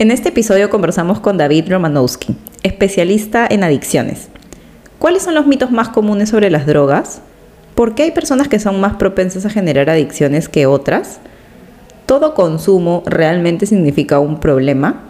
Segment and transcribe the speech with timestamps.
[0.00, 4.28] En este episodio conversamos con David Romanowski, especialista en adicciones.
[4.98, 7.20] ¿Cuáles son los mitos más comunes sobre las drogas?
[7.74, 11.20] ¿Por qué hay personas que son más propensas a generar adicciones que otras?
[12.06, 15.02] ¿Todo consumo realmente significa un problema?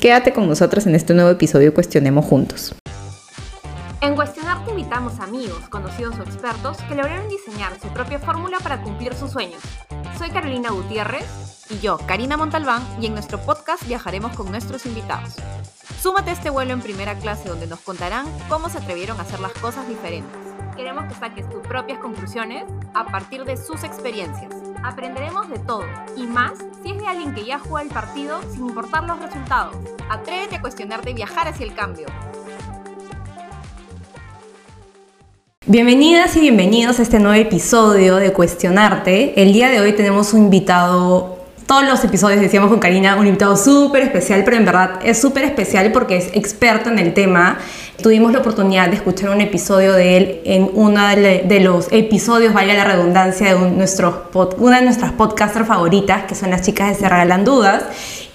[0.00, 2.74] Quédate con nosotros en este nuevo episodio Cuestionemos Juntos.
[4.86, 9.60] Invitamos amigos, conocidos o expertos que lograron diseñar su propia fórmula para cumplir sus sueños.
[10.16, 15.34] Soy Carolina Gutiérrez y yo, Karina Montalbán, y en nuestro podcast viajaremos con nuestros invitados.
[16.00, 19.40] Súmate a este vuelo en primera clase donde nos contarán cómo se atrevieron a hacer
[19.40, 20.32] las cosas diferentes.
[20.76, 24.54] Queremos que saques tus propias conclusiones a partir de sus experiencias.
[24.84, 25.84] Aprenderemos de todo
[26.16, 26.52] y más
[26.84, 29.74] si es de alguien que ya juega el partido sin importar los resultados.
[30.08, 32.06] Atrévete a cuestionarte y viajar hacia el cambio.
[35.68, 39.42] Bienvenidas y bienvenidos a este nuevo episodio de Cuestionarte.
[39.42, 43.56] El día de hoy tenemos un invitado todos los episodios decíamos con Karina, un invitado
[43.56, 47.58] súper especial, pero en verdad es súper especial porque es experto en el tema.
[48.02, 52.74] Tuvimos la oportunidad de escuchar un episodio de él en uno de los episodios, vaya
[52.74, 57.44] la redundancia, de una de nuestras podcasters favoritas, que son las chicas de Se Regalan
[57.44, 57.84] Dudas.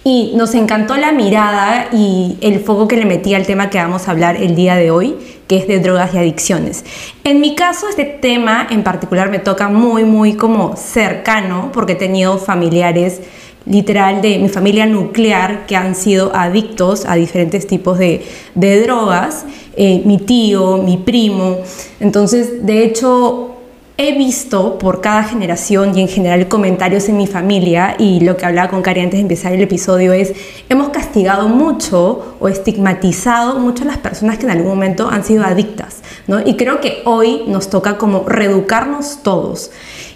[0.04, 4.08] Y nos encantó la mirada y el foco que le metí al tema que vamos
[4.08, 5.16] a hablar el día de hoy,
[5.48, 6.84] que es de drogas y adicciones.
[7.24, 11.98] En mi caso, este tema en particular me toca muy, muy como cercano, porque he
[11.98, 13.22] tenido familiares
[13.66, 18.24] literal de mi familia nuclear que han sido adictos a diferentes tipos de,
[18.56, 19.46] drogas,
[19.76, 21.58] eh, mi tío, mi primo.
[22.00, 23.52] Entonces, de hecho,
[23.98, 28.46] he visto por cada generación y en general comentarios en mi familia y lo que
[28.48, 30.34] hablaba con Cari antes de empezar el episodio es,
[30.70, 35.44] hemos castigado mucho o estigmatizado mucho a las personas que en algún momento han sido
[35.44, 36.40] adictas, ¿no?
[36.40, 39.70] Y creo que hoy nos toca como reeducarnos todos.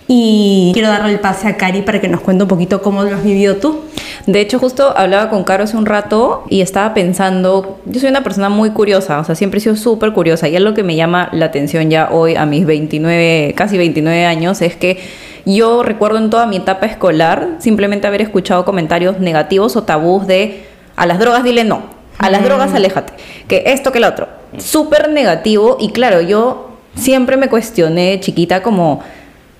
[0.07, 3.15] Y quiero darle el pase a Cari para que nos cuente un poquito cómo lo
[3.15, 3.81] has vivido tú.
[4.27, 8.23] De hecho, justo hablaba con Caro hace un rato y estaba pensando, yo soy una
[8.23, 10.95] persona muy curiosa, o sea, siempre he sido súper curiosa y es lo que me
[10.95, 14.97] llama la atención ya hoy a mis 29, casi 29 años, es que
[15.45, 20.65] yo recuerdo en toda mi etapa escolar simplemente haber escuchado comentarios negativos o tabús de
[20.95, 21.83] a las drogas dile no,
[22.17, 23.13] a las drogas aléjate,
[23.47, 24.27] que esto que lo otro,
[24.57, 29.01] súper negativo y claro, yo siempre me cuestioné chiquita como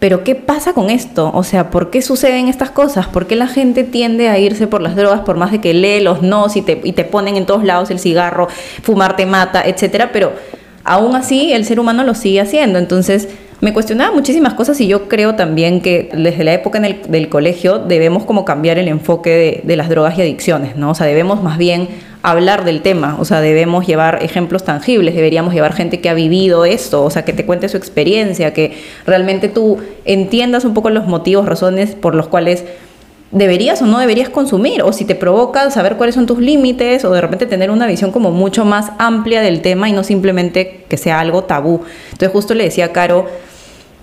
[0.05, 1.31] pero ¿qué pasa con esto?
[1.33, 3.07] O sea, ¿por qué suceden estas cosas?
[3.07, 5.99] ¿Por qué la gente tiende a irse por las drogas por más de que lee
[5.99, 8.47] los no y te, y te ponen en todos lados el cigarro,
[8.83, 10.11] fumar te mata, etcétera?
[10.13, 10.33] Pero
[10.83, 12.77] aún así el ser humano lo sigue haciendo.
[12.77, 13.29] Entonces
[13.61, 17.27] me cuestionaba muchísimas cosas y yo creo también que desde la época en el, del
[17.27, 20.91] colegio debemos como cambiar el enfoque de, de las drogas y adicciones, ¿no?
[20.91, 21.87] O sea, debemos más bien
[22.25, 26.65] hablar del tema, o sea, debemos llevar ejemplos tangibles, deberíamos llevar gente que ha vivido
[26.65, 31.05] esto, o sea, que te cuente su experiencia, que realmente tú entiendas un poco los
[31.05, 32.63] motivos, razones por los cuales
[33.29, 37.11] deberías o no deberías consumir, o si te provoca saber cuáles son tus límites, o
[37.11, 40.97] de repente tener una visión como mucho más amplia del tema y no simplemente que
[40.97, 41.81] sea algo tabú.
[42.05, 43.27] Entonces justo le decía a Caro,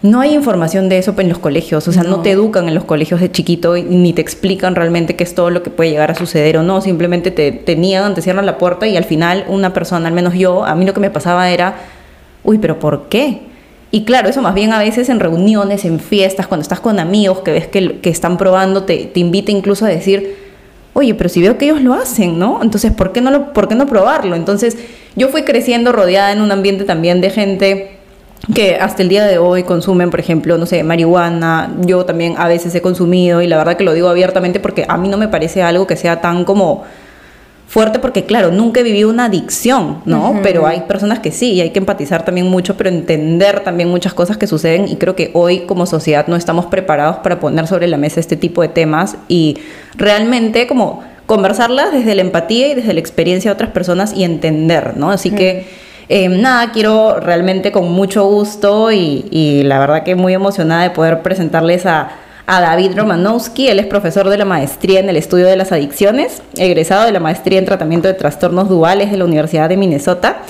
[0.02, 2.84] no hay información de eso en los colegios, o sea, no, te educan en los
[2.84, 6.10] colegios de chiquito y ni te explican realmente qué es todo lo que puede llegar
[6.10, 9.44] a suceder o no, simplemente te, te niegan, te cierran la puerta y al final
[9.48, 11.76] una persona, al menos yo, a mí lo que me pasaba era,
[12.42, 13.42] uy, pero ¿por qué?
[13.92, 17.41] Y claro, eso más bien a veces en reuniones, en fiestas, cuando estás con amigos
[17.41, 20.34] que ves que, que están probando, te, te invita incluso a decir,
[20.94, 22.60] oye, pero si veo que ellos lo hacen, ¿no?
[22.60, 24.34] Entonces, ¿por qué no, lo, ¿por qué no probarlo?
[24.34, 24.78] Entonces,
[25.14, 28.01] yo fui creciendo rodeada en un ambiente también de gente
[28.54, 32.48] que hasta el día de hoy consumen, por ejemplo, no sé, marihuana, yo también a
[32.48, 35.28] veces he consumido y la verdad que lo digo abiertamente porque a mí no me
[35.28, 36.84] parece algo que sea tan como
[37.69, 40.41] fuerte porque claro, nunca he vivido una adicción, ¿no?
[40.42, 44.12] Pero hay personas que sí y hay que empatizar también mucho, pero entender también muchas
[44.12, 47.86] cosas que suceden y creo que hoy como sociedad no estamos preparados para poner sobre
[47.86, 49.56] la mesa este tipo de temas y
[49.97, 54.98] realmente como conversarlas desde la empatía y desde la experiencia de otras personas y entender,
[54.98, 55.10] ¿no?
[55.10, 55.66] Así que
[56.14, 61.22] eh, nada, quiero realmente con mucho gusto y, la verdad que muy emocionada de poder
[61.22, 62.10] presentarles a,
[62.46, 63.68] a David Romanowski.
[63.68, 67.20] Él es profesor de la maestría en el estudio de las adicciones, egresado de la
[67.20, 70.42] maestría en tratamiento de trastornos duales de la Universidad de Minnesota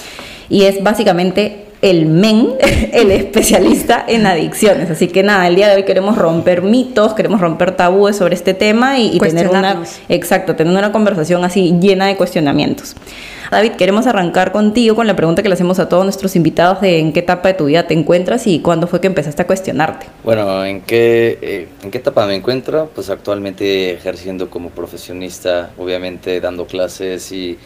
[0.48, 2.54] y es básicamente el men,
[2.92, 4.90] el especialista en adicciones.
[4.90, 8.54] Así que nada, el día de hoy queremos romper mitos, queremos romper tabúes sobre este
[8.54, 12.94] tema y, y tener una, exacto, tener una conversación así llena de cuestionamientos.
[13.50, 17.00] David, queremos arrancar contigo con la pregunta que le hacemos a todos nuestros invitados de
[17.00, 20.06] en qué etapa de tu vida te encuentras y cuándo fue que empezaste a cuestionarte.
[20.24, 22.90] Bueno, ¿en qué, eh, ¿en qué etapa me encuentro?
[22.94, 27.58] Pues actualmente ejerciendo como profesionista, obviamente dando clases y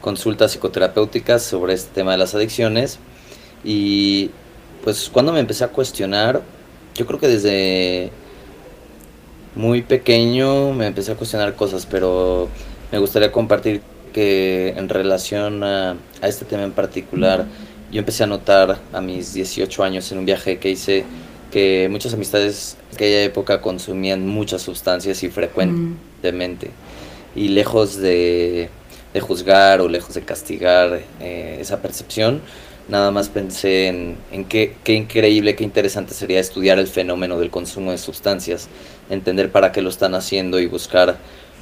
[0.00, 2.98] consultas psicoterapéuticas sobre este tema de las adicciones.
[3.64, 4.30] Y
[4.84, 6.42] pues cuando me empecé a cuestionar,
[6.94, 8.10] yo creo que desde
[9.54, 12.48] muy pequeño me empecé a cuestionar cosas, pero
[12.92, 13.82] me gustaría compartir
[14.12, 17.46] que en relación a, a este tema en particular,
[17.90, 21.04] yo empecé a notar a mis 18 años en un viaje que hice
[21.50, 26.70] que muchas amistades en aquella época consumían muchas sustancias y frecuentemente.
[27.34, 28.68] Y lejos de,
[29.14, 32.40] de, juzgar o lejos de castigar eh, esa percepción,
[32.88, 37.98] nada más pensé en, qué, increíble, qué interesante sería estudiar el fenómeno del consumo de
[37.98, 38.68] sustancias,
[39.10, 41.18] entender para qué lo están haciendo y buscar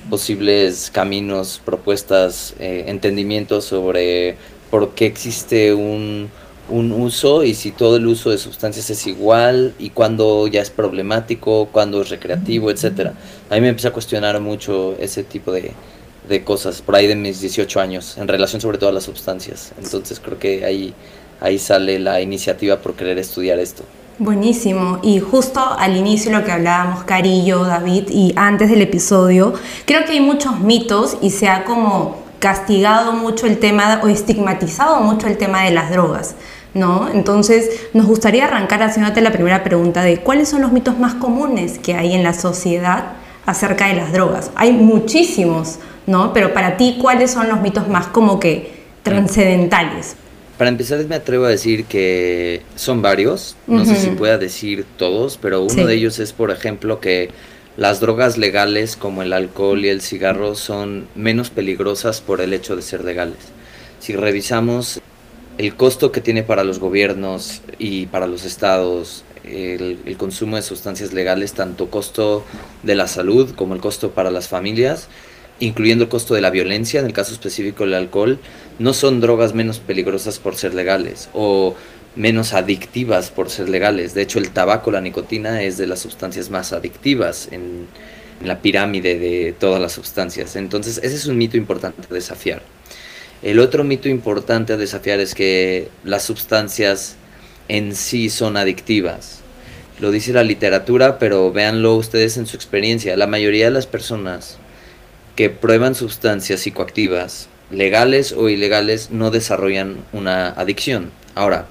[0.09, 4.37] posibles caminos, propuestas, eh, entendimientos sobre
[4.71, 6.31] por qué existe un,
[6.69, 11.69] uso y si todo el uso de sustancias es igual y cuándo ya es problemático,
[11.71, 13.15] cuándo es recreativo, etcétera.
[13.51, 15.73] A mí me empecé a cuestionar mucho ese tipo de,
[16.29, 19.73] de cosas por ahí de mis 18 años en relación sobre todo a las sustancias.
[19.83, 20.95] Entonces creo que ahí,
[21.41, 23.85] ahí sale la iniciativa por querer estudiar esto.
[24.19, 24.99] Buenísimo.
[25.03, 29.53] Y justo al inicio lo que hablábamos Carillo, David, y antes del episodio,
[29.85, 35.01] creo que hay muchos mitos y se ha como castigado mucho el tema o estigmatizado
[35.01, 36.35] mucho el tema de las drogas.
[36.73, 37.09] ¿No?
[37.09, 41.79] Entonces, nos gustaría arrancar haciéndote la primera pregunta de cuáles son los mitos más comunes
[41.79, 43.13] que hay en la sociedad
[43.47, 44.51] acerca de las drogas.
[44.57, 46.33] Hay muchísimos, ¿no?
[46.33, 48.73] Pero para ti, ¿cuáles son los mitos más como que
[49.03, 50.17] trascendentales?
[50.59, 53.87] Para empezar, me atrevo a decir que son varios, no uh -huh.
[53.87, 55.85] sé si pueda decir todos, pero uno sí.
[55.85, 57.31] de ellos es, por ejemplo, que
[57.77, 62.75] las drogas legales como el alcohol y el cigarro son menos peligrosas por el hecho
[62.75, 63.37] de ser legales.
[64.01, 65.01] Si revisamos
[65.59, 70.63] el costo que tiene para los gobiernos y para los estados el, el, consumo de
[70.63, 72.45] sustancias legales, tanto costo
[72.83, 75.09] de la salud como el costo para las familias,
[75.61, 78.39] incluyendo el costo de la violencia, en el caso específico del alcohol,
[78.79, 81.75] no son drogas menos peligrosas por ser legales o
[82.15, 84.15] menos adictivas por ser legales.
[84.15, 87.87] De hecho, el tabaco, la nicotina, es de las sustancias más adictivas en,
[88.41, 90.57] en la pirámide de todas las sustancias.
[90.57, 92.63] Entonces, ese es un mito importante a desafiar.
[93.43, 97.17] El otro mito importante a desafiar es que las sustancias
[97.69, 99.41] en sí son adictivas.
[100.01, 103.17] Lo dice la literatura, pero véanlo ustedes en su experiencia.
[103.17, 104.59] La mayoría de las personas
[105.37, 111.11] que prueban sustancias psicoactivas, legales o ilegales, no desarrollan una adicción.
[111.35, 111.67] Ahora,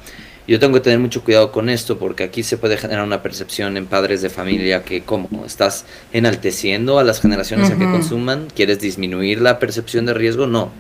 [0.48, 3.78] yo tengo que tener mucho cuidado con esto porque aquí se puede generar una percepción
[3.78, 7.76] en padres de familia que como estás enalteciendo a las generaciones uh -huh.
[7.76, 10.72] a que consuman, quieres disminuir la percepción de riesgo, no.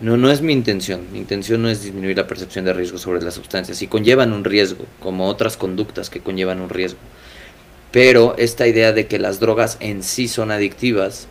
[0.00, 1.02] No, no es mi intención.
[1.12, 3.82] Mi intención no es disminuir la percepción de riesgo sobre las sustancias.
[3.82, 6.98] Y conllevan un riesgo, como otras conductas que conllevan un riesgo.
[7.92, 11.28] Pero esta idea de que las drogas en sí son adictivas,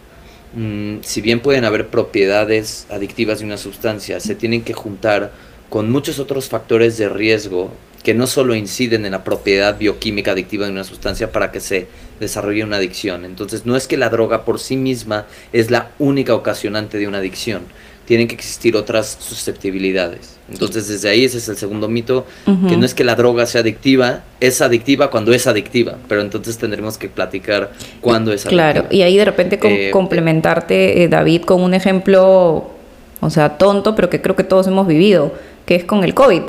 [0.54, 5.32] mmm, si bien pueden haber propiedades adictivas de una sustancia, se tienen que juntar
[5.70, 7.72] con muchos otros factores de riesgo
[8.04, 11.88] que no solo inciden en la propiedad bioquímica adictiva de una sustancia para que se
[12.20, 13.26] desarrolle una adicción.
[13.26, 17.18] Entonces no es que la droga por sí misma es la única ocasionante de una
[17.20, 17.64] adicción,
[18.10, 20.40] tienen que existir otras susceptibilidades.
[20.52, 22.68] Entonces desde ahí ese es el segundo mito, uh -huh.
[22.68, 26.58] que no es que la droga sea adictiva, es adictiva cuando es adictiva, pero entonces
[26.58, 27.70] tendremos que platicar
[28.02, 28.72] cuándo es adictiva.
[28.72, 32.72] Claro, y ahí de repente com eh, complementarte, eh, David, con un ejemplo,
[33.20, 35.32] o sea, tonto, pero que creo que todos hemos vivido,
[35.68, 36.46] que es con el COVID.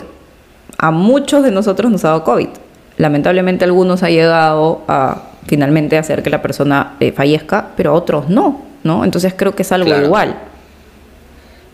[0.79, 2.49] A muchos de nosotros nos ha dado COVID.
[2.97, 8.31] Lamentablemente algunos ha llegado a finalmente hacer que la persona eh, fallezca, pero a otros
[8.31, 9.05] no, ¿no?
[9.05, 10.07] Entonces creo que es algo claro.
[10.07, 10.50] igual.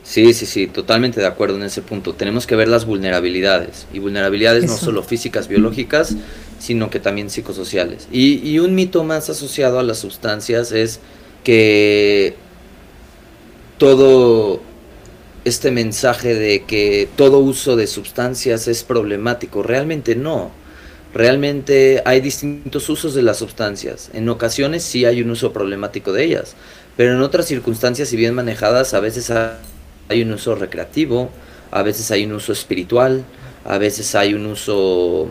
[0.07, 2.15] Sí, sí, sí, totalmente de acuerdo en ese punto.
[2.15, 4.75] Tenemos que ver las vulnerabilidades, y vulnerabilidades Eso.
[4.75, 6.15] no solo físicas, biológicas,
[6.61, 8.07] sino que también psicosociales.
[8.13, 11.01] Y, y, un mito más asociado a las sustancias es
[11.43, 12.37] que
[13.79, 14.61] todo
[15.45, 20.53] este mensaje de que todo uso de sustancias es problemático, realmente no.
[21.15, 24.11] Realmente hay distintos usos de las sustancias.
[24.13, 26.55] En ocasiones sí hay un uso problemático de ellas,
[26.97, 29.51] pero en otras circunstancias, si bien manejadas, a veces hay
[30.09, 31.31] hay un uso recreativo,
[31.71, 33.25] a veces hay un uso espiritual,
[33.65, 35.29] a veces hay un uso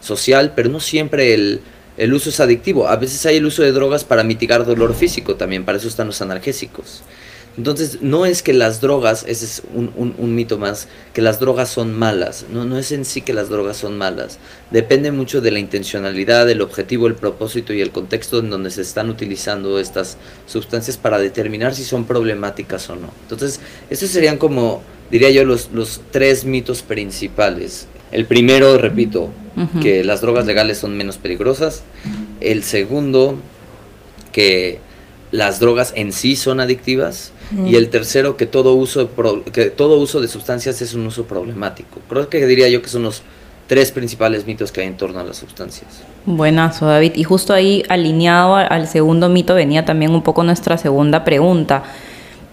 [0.00, 1.60] social, pero no siempre el,
[1.96, 2.88] el, uso es adictivo.
[2.88, 6.08] A veces hay el uso de drogas para mitigar dolor físico también, para eso están
[6.08, 7.02] los analgésicos.
[7.56, 11.40] Entonces, no es que las drogas, ese es un, un, un, mito más, que las
[11.40, 12.44] drogas son malas.
[12.52, 14.38] No, no es en sí que las drogas son malas.
[14.70, 18.82] Depende mucho de la intencionalidad, el objetivo, el propósito y el contexto en donde se
[18.82, 23.10] están utilizando estas sustancias para determinar si son problemáticas o no.
[23.22, 27.86] Entonces, estos serían como, diría yo, los, los tres mitos principales.
[28.12, 29.82] El primero, repito, uh -huh.
[29.82, 31.84] que las drogas legales son menos peligrosas.
[32.40, 33.38] El segundo,
[34.30, 34.78] que
[35.32, 37.32] las drogas en sí son adictivas
[37.64, 39.10] y el tercero que todo uso
[39.52, 42.00] que todo uso de sustancias es un uso problemático.
[42.08, 43.22] Creo que diría yo que son los
[43.66, 46.02] tres principales mitos que hay en torno a las sustancias.
[46.24, 47.12] Buenazo, David.
[47.16, 51.82] Y justo ahí alineado al segundo mito venía también un poco nuestra segunda pregunta,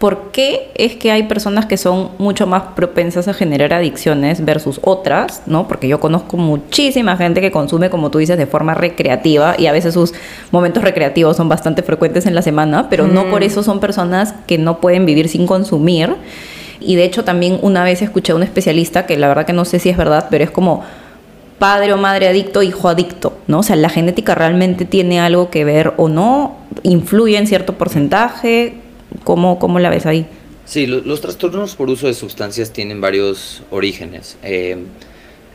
[0.03, 4.81] ¿por qué es que hay personas que son mucho más propensas a generar adicciones versus
[4.83, 5.65] otras, ¿no?
[5.65, 9.72] Porque yo conozco muchísima gente que consume, como tú dices, de forma recreativa y a
[9.72, 10.13] veces sus
[10.51, 14.57] momentos recreativos son bastante frecuentes en la semana, pero no por eso son personas que
[14.57, 16.13] no pueden vivir sin consumir.
[16.81, 19.63] Y de hecho también una vez escuché a un especialista que la verdad que no
[19.63, 20.83] sé si es verdad, pero es como
[21.60, 23.60] padre o madre adicto, hijo adicto, ¿no?
[23.60, 28.82] O sea, la genética realmente tiene algo que ver o no, influye en cierto porcentaje,
[29.24, 30.27] ¿cómo, cómo la ves ahí?
[30.65, 34.38] Sí, los trastornos por uso de sustancias tienen varios orígenes.
[34.43, 34.77] Eh,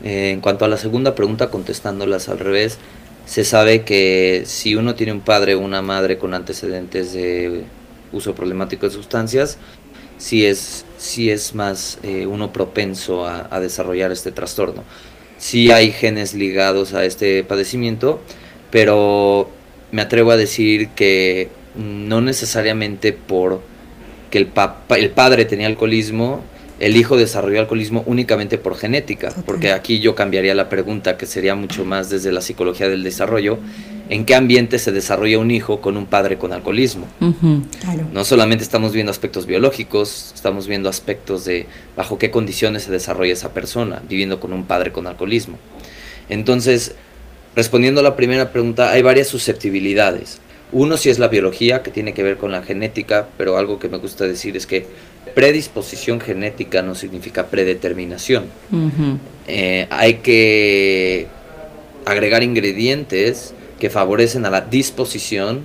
[0.03, 2.77] eh, en cuanto a la segunda pregunta, contestándolas al revés,
[3.25, 7.63] se sabe que si uno tiene un padre o una madre con antecedentes de
[8.11, 9.57] uso problemático de sustancias,
[10.17, 14.83] sí es, sí es más eh, uno propenso a desarrollar este trastorno
[15.39, 18.19] sí hay genes ligados a este padecimiento,
[18.69, 19.49] pero
[19.91, 23.61] me atrevo a decir que no necesariamente por
[24.29, 24.51] que el,
[24.97, 26.41] el padre tenía alcoholismo,
[26.79, 31.55] el hijo desarrolló alcoholismo únicamente por genética, porque aquí yo cambiaría la pregunta, que sería
[31.55, 33.59] mucho más desde la psicología del desarrollo,
[34.07, 37.05] en qué ambiente se desarrolla un hijo con un padre con alcoholismo.
[38.13, 43.33] No solamente estamos viendo aspectos biológicos, estamos viendo aspectos de bajo qué condiciones se desarrolla
[43.33, 45.57] esa persona viviendo con un padre con alcoholismo.
[46.29, 46.95] Entonces,
[47.55, 50.39] respondiendo a la primera pregunta, hay varias susceptibilidades.
[50.71, 53.89] Uno sí es la biología, que tiene que ver con la genética, pero algo que
[53.89, 54.85] me gusta decir es que
[55.33, 58.45] predisposición genética no significa predeterminación.
[59.47, 61.27] Eh, hay que
[62.05, 65.61] agregar ingredientes que favorecen a la disposición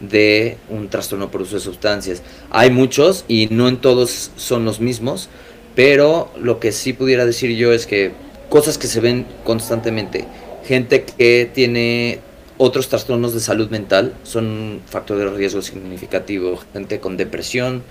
[0.00, 2.22] de un trastorno por uso de sustancias.
[2.50, 5.28] Hay muchos y no en todos son los mismos,
[5.74, 8.12] pero lo que sí pudiera decir yo es que
[8.48, 10.26] cosas que se ven constantemente,
[10.64, 12.20] gente que tiene
[12.58, 17.82] otros trastornos de salud mental son un factor de riesgo significativo, gente con depresión,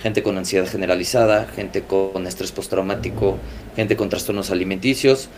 [0.00, 3.38] gente con ansiedad generalizada, gente con estrés postraumático,
[3.76, 5.28] gente con trastornos alimenticios,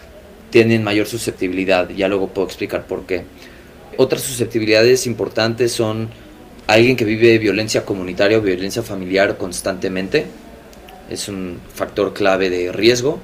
[0.51, 3.25] tienen mayor susceptibilidad, ya luego puedo explicar por qué.
[3.97, 6.09] Otras susceptibilidades importantes son
[6.67, 10.27] alguien que vive violencia comunitaria o violencia familiar constantemente.
[11.11, 13.21] Es un factor clave de riesgo.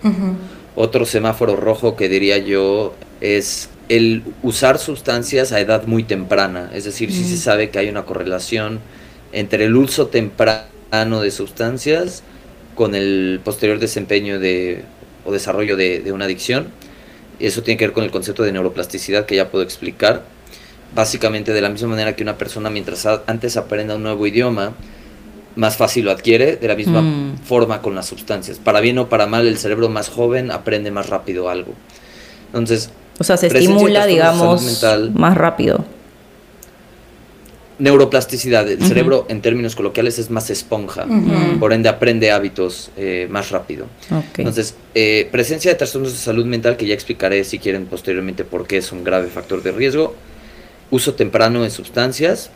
[0.76, 6.70] Otro semáforo rojo que diría yo es el usar sustancias a edad muy temprana.
[6.72, 8.78] Es decir, si se sabe que hay una correlación
[9.32, 12.22] entre el uso temprano de sustancias
[12.76, 14.84] con el posterior desempeño de,
[15.24, 16.68] o desarrollo de, de una adicción.
[17.40, 20.24] Eso tiene que ver con el concepto de neuroplasticidad que ya puedo explicar
[20.94, 24.72] básicamente de la misma manera que una persona mientras antes aprenda un nuevo idioma,
[25.56, 27.38] más fácil lo adquiere, de la misma mm.
[27.44, 28.58] forma con las sustancias.
[28.58, 31.74] Para bien o para mal, el cerebro más joven aprende más rápido algo.
[32.46, 35.84] Entonces, o sea, se estimula, digamos, más rápido.
[37.78, 41.06] Neuroplasticidad, el cerebro en términos coloquiales es más esponja,
[41.58, 43.86] por ende aprende hábitos eh, más rápido.
[44.38, 48.66] Entonces, eh, presencia de trastornos de salud mental, que ya explicaré si quieren posteriormente por
[48.66, 50.14] qué es un grave factor de riesgo,
[50.90, 52.50] uso temprano de sustancias,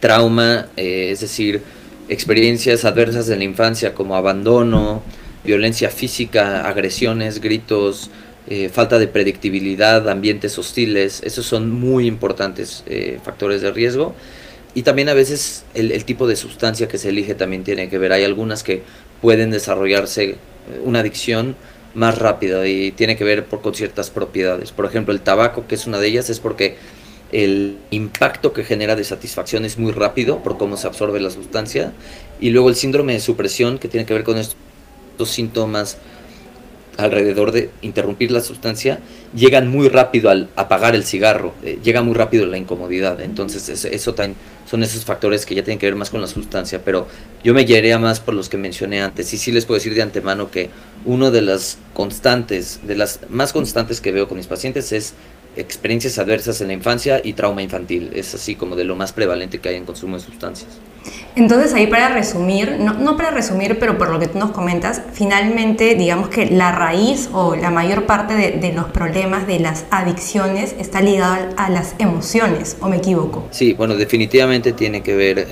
[0.00, 1.62] trauma, eh, es decir,
[2.10, 5.02] experiencias adversas de la infancia como abandono,
[5.44, 8.10] violencia física, agresiones, gritos,
[8.48, 14.14] eh, falta de predictibilidad, ambientes hostiles, esos son muy importantes eh, factores de riesgo.
[14.74, 18.12] Y también a veces el, tipo de sustancia que se elige también tiene que ver.
[18.12, 18.82] Hay algunas que
[19.20, 20.36] pueden desarrollarse
[20.84, 21.56] una adicción
[21.94, 24.72] más rápida y tiene que ver por, con ciertas propiedades.
[24.72, 26.76] Por ejemplo, el tabaco, que es una de ellas, es porque
[27.32, 31.92] el impacto que genera de satisfacción es muy rápido por cómo se absorbe la sustancia.
[32.40, 35.98] Y luego el síndrome de supresión, que tiene que ver con estos síntomas
[36.96, 39.00] alrededor de interrumpir la sustancia,
[39.34, 43.20] llegan muy rápido al apagar el cigarro, eh, llega muy rápido la incomodidad.
[43.20, 44.14] Entonces eso,
[44.68, 47.06] son esos factores que ya tienen que ver más con la sustancia, pero
[47.42, 49.32] yo me guiaría más por los que mencioné antes.
[49.32, 50.70] Y sí les puedo decir de antemano que
[51.04, 55.14] uno de las constantes, de las más constantes que veo con mis pacientes es
[55.56, 58.10] experiencias adversas en la infancia y trauma infantil.
[58.14, 60.70] Es así como de lo más prevalente que hay en consumo de sustancias.
[61.34, 65.00] Entonces ahí para resumir, no, no, para resumir, pero por lo que tú nos comentas,
[65.12, 69.86] finalmente digamos que la raíz o la mayor parte de, de los problemas de las
[69.90, 73.46] adicciones está ligada a las emociones, ¿o me equivoco?
[73.50, 75.46] Sí, bueno, definitivamente tiene que ver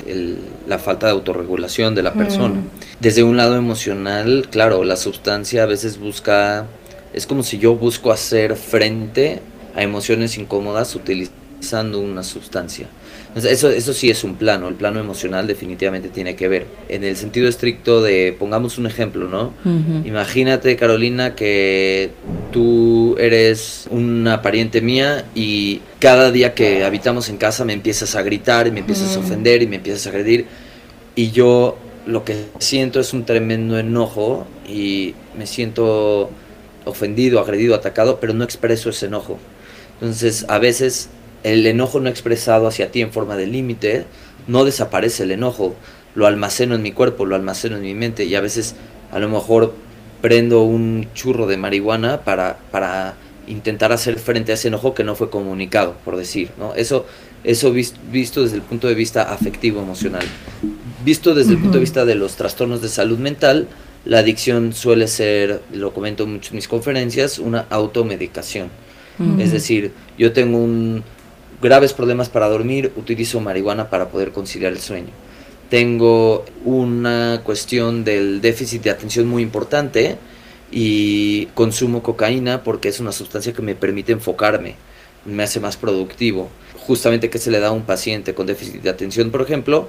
[0.67, 2.57] la falta de autorregulación de la persona.
[2.57, 2.69] Mm.
[3.01, 6.67] Desde un lado emocional, claro, la sustancia a veces busca,
[7.13, 9.41] es como si yo busco hacer frente
[9.75, 12.89] a emociones incómodas utilizando una sustancia.
[13.35, 16.67] Eso, eso sí es un plano, el plano emocional definitivamente tiene que ver.
[16.89, 19.55] En el sentido estricto de, pongamos un ejemplo, ¿no?
[20.05, 22.11] Imagínate, Carolina, que
[22.51, 28.23] tú eres una pariente mía y cada día que habitamos en casa me empiezas a
[28.23, 30.47] gritar y me empiezas a ofender y me empiezas a agredir
[31.15, 36.31] y yo lo que siento es un tremendo enojo y me siento
[36.85, 39.39] ofendido, agredido, atacado, pero no expreso ese enojo.
[40.01, 41.11] Entonces, a veces
[41.43, 44.05] el enojo no expresado hacia ti en forma de límite,
[44.47, 45.75] no desaparece el enojo,
[46.15, 48.75] lo almaceno en mi cuerpo, lo almaceno en mi mente y a veces
[49.13, 49.75] a lo mejor
[50.21, 53.15] prendo un churro de marihuana para, para
[53.47, 56.75] intentar hacer frente a ese enojo que no fue comunicado, por decir, ¿no?
[56.75, 57.07] Eso,
[57.43, 60.25] eso visto desde el punto de vista afectivo emocional.
[61.05, 63.69] Visto desde el punto de vista de los trastornos de salud mental,
[64.05, 68.69] la adicción suele ser, lo comento mucho en mis conferencias, una automedicación.
[69.39, 71.05] Es decir, yo tengo un,
[71.61, 75.11] graves problemas para dormir, utilizo marihuana para poder conciliar el sueño.
[75.69, 80.17] Tengo una cuestión del déficit de atención muy importante
[80.73, 84.75] y consumo cocaína porque es una sustancia que me permite enfocarme,
[85.25, 86.49] me hace más productivo.
[86.87, 89.89] Justamente que se le da a un paciente con déficit de atención, por ejemplo,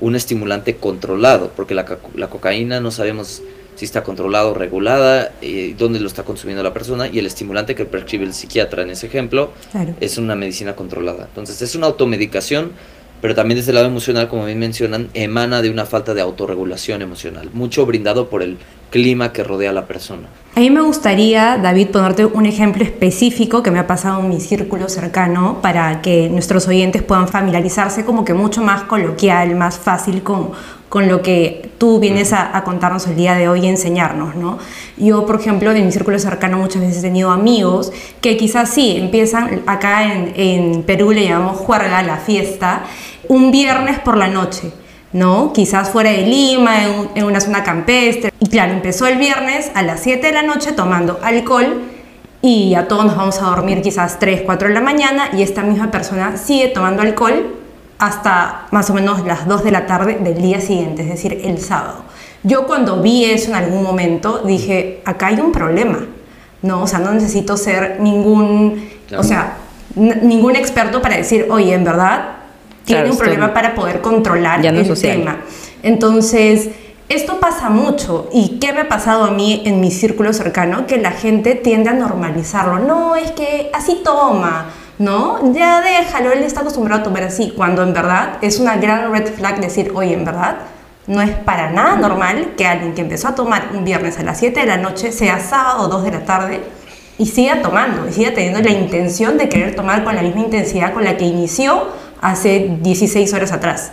[0.00, 3.42] un estimulante controlado, porque la, la cocaína no sabemos
[3.78, 7.84] si está controlado, regulada, y dónde lo está consumiendo la persona, y el estimulante que
[7.84, 9.52] prescribe el psiquiatra en ese ejemplo
[10.00, 11.26] es una medicina controlada.
[11.28, 12.72] Entonces es una automedicación,
[13.20, 17.02] pero también desde el lado emocional, como bien mencionan, emana de una falta de autorregulación
[17.02, 18.58] emocional, mucho brindado por el
[18.90, 20.26] clima que rodea a la persona.
[20.56, 24.40] A mí me gustaría, David, ponerte un ejemplo específico que me ha pasado en mi
[24.40, 30.24] círculo cercano para que nuestros oyentes puedan familiarizarse como que mucho más coloquial, más fácil
[30.24, 30.50] con,
[30.88, 34.58] con lo que tú vienes a, contarnos el día de hoy y enseñarnos, ¿no?
[34.96, 38.96] Yo, por ejemplo, en mi círculo cercano muchas veces he tenido amigos que quizás sí
[38.96, 42.84] empiezan, acá en, en Perú le llamamos juerga, la fiesta,
[43.28, 44.72] un viernes por la noche
[45.12, 45.52] ¿no?
[45.52, 48.32] Quizás fuera de Lima, en, una zona campestre.
[48.40, 51.82] Y claro, empezó el viernes a las 7 de la noche tomando alcohol
[52.40, 55.62] y a todos nos vamos a dormir quizás 3, 4 de la mañana y esta
[55.62, 57.57] misma persona sigue tomando alcohol
[57.98, 61.58] hasta más o menos las 2 de la tarde del día siguiente, es decir, el
[61.58, 62.04] sábado.
[62.44, 66.06] Yo cuando vi eso en algún momento dije, acá hay un problema,
[66.62, 66.82] ¿no?
[66.82, 69.56] O sea, no necesito ser ningún, o sea,
[69.96, 72.36] ningún experto para decir, oye, en verdad
[72.84, 75.38] tiene un problema para poder controlar el tema.
[75.82, 76.70] Entonces,
[77.08, 78.28] esto pasa mucho.
[78.32, 80.86] ¿Y qué me ha pasado a mí en mi círculo cercano?
[80.86, 82.78] Que la gente tiende a normalizarlo.
[82.78, 84.66] No, es que así toma.
[84.98, 85.52] ¿No?
[85.52, 89.32] Ya déjalo, él está acostumbrado a tomar así, cuando en verdad es una gran red
[89.32, 90.56] flag decir, oye, en verdad
[91.06, 94.38] no es para nada normal que alguien que empezó a tomar un viernes a las
[94.38, 96.60] 7 de la noche, sea sábado o 2 de la tarde,
[97.16, 100.92] y siga tomando, y siga teniendo la intención de querer tomar con la misma intensidad
[100.92, 101.88] con la que inició
[102.20, 103.92] hace 16 horas atrás.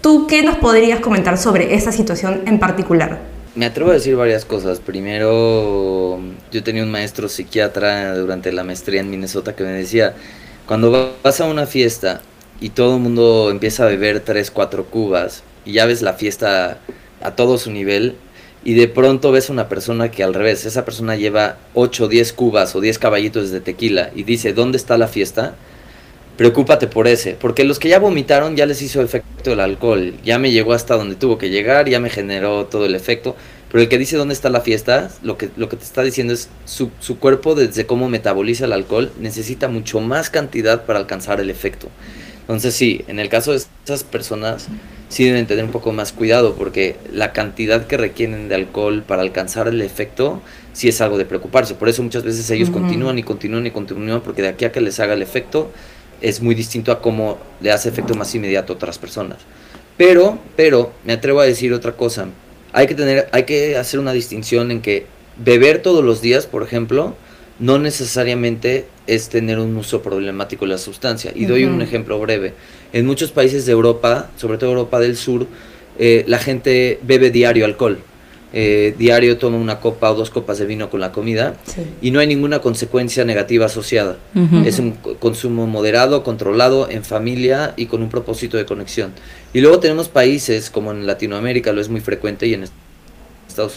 [0.00, 3.29] ¿Tú qué nos podrías comentar sobre esta situación en particular?
[3.56, 4.78] Me atrevo a decir varias cosas.
[4.78, 6.20] Primero,
[6.52, 10.14] yo tenía un maestro psiquiatra durante la maestría en Minnesota que me decía,
[10.66, 12.20] cuando vas a una fiesta
[12.60, 16.78] y todo el mundo empieza a beber 3, 4 cubas y ya ves la fiesta
[17.20, 18.14] a todo su nivel
[18.62, 22.76] y de pronto ves una persona que al revés, esa persona lleva 8, 10 cubas
[22.76, 25.56] o 10 caballitos de tequila y dice, ¿dónde está la fiesta?
[26.40, 30.38] Preocúpate por ese, porque los que ya vomitaron ya les hizo efecto el alcohol, ya
[30.38, 33.36] me llegó hasta donde tuvo que llegar, ya me generó todo el efecto,
[33.70, 36.32] pero el que dice dónde está la fiesta, lo que, lo que te está diciendo
[36.32, 41.42] es su, su cuerpo desde cómo metaboliza el alcohol necesita mucho más cantidad para alcanzar
[41.42, 41.88] el efecto.
[42.40, 44.68] Entonces sí, en el caso de esas personas
[45.10, 49.20] sí deben tener un poco más cuidado porque la cantidad que requieren de alcohol para
[49.20, 50.40] alcanzar el efecto
[50.72, 51.74] sí es algo de preocuparse.
[51.74, 54.80] Por eso muchas veces ellos continúan y continúan y continúan porque de aquí a que
[54.80, 55.70] les haga el efecto
[56.20, 59.38] es muy distinto a cómo le hace efecto más inmediato a otras personas.
[59.96, 62.28] Pero, pero, me atrevo a decir otra cosa.
[62.72, 65.06] Hay que tener, hay que hacer una distinción en que
[65.36, 67.14] beber todos los días, por ejemplo,
[67.58, 71.32] no necesariamente es tener un uso problemático de la sustancia.
[71.34, 72.54] Y doy un ejemplo breve.
[72.92, 75.46] En muchos países de Europa, sobre todo Europa del Sur,
[75.98, 77.98] eh, la gente bebe diario alcohol.
[78.52, 81.54] Eh, diario toma una copa o dos copas de vino con la comida
[82.02, 84.16] y no hay ninguna consecuencia negativa asociada.
[84.64, 89.12] Es un consumo moderado, controlado, en familia y con un propósito de conexión.
[89.52, 92.89] Y luego tenemos países como en Latinoamérica, lo es muy frecuente y en Estados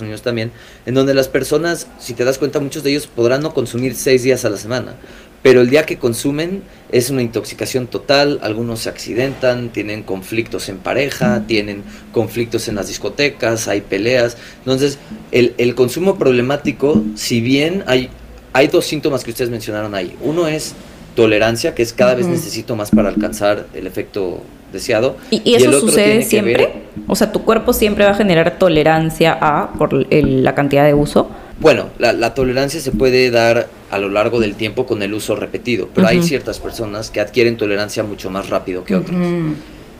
[0.01, 0.51] Unidos también,
[0.85, 4.23] en donde las personas, si te das cuenta, muchos de ellos podrán no consumir seis
[4.23, 4.95] días a la semana,
[5.43, 10.77] pero el día que consumen es una intoxicación total, algunos se accidentan, tienen conflictos en
[10.77, 14.37] pareja, tienen conflictos en las discotecas, hay peleas.
[14.59, 14.99] Entonces,
[15.31, 18.09] el, el, consumo problemático, si bien hay,
[18.53, 20.75] hay dos síntomas que ustedes mencionaron ahí, uno es
[21.15, 24.41] tolerancia, que es cada vez necesito más para alcanzar el efecto
[24.71, 25.17] deseado.
[25.29, 26.82] ¿Y, eso sucede siempre?
[27.07, 31.29] O sea, ¿tu cuerpo siempre va a generar tolerancia a por la cantidad de uso?
[31.59, 35.89] Bueno, la, tolerancia se puede dar a lo largo del tiempo con el uso repetido,
[35.93, 39.17] pero hay ciertas personas que adquieren tolerancia mucho más rápido que otras.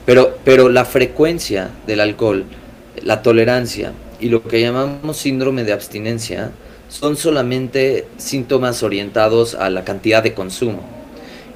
[0.06, 2.46] Pero, pero la frecuencia del alcohol
[3.02, 6.52] la tolerancia y lo que llamamos síndrome de abstinencia
[6.90, 10.84] son solamente síntomas orientados a la cantidad de consumo.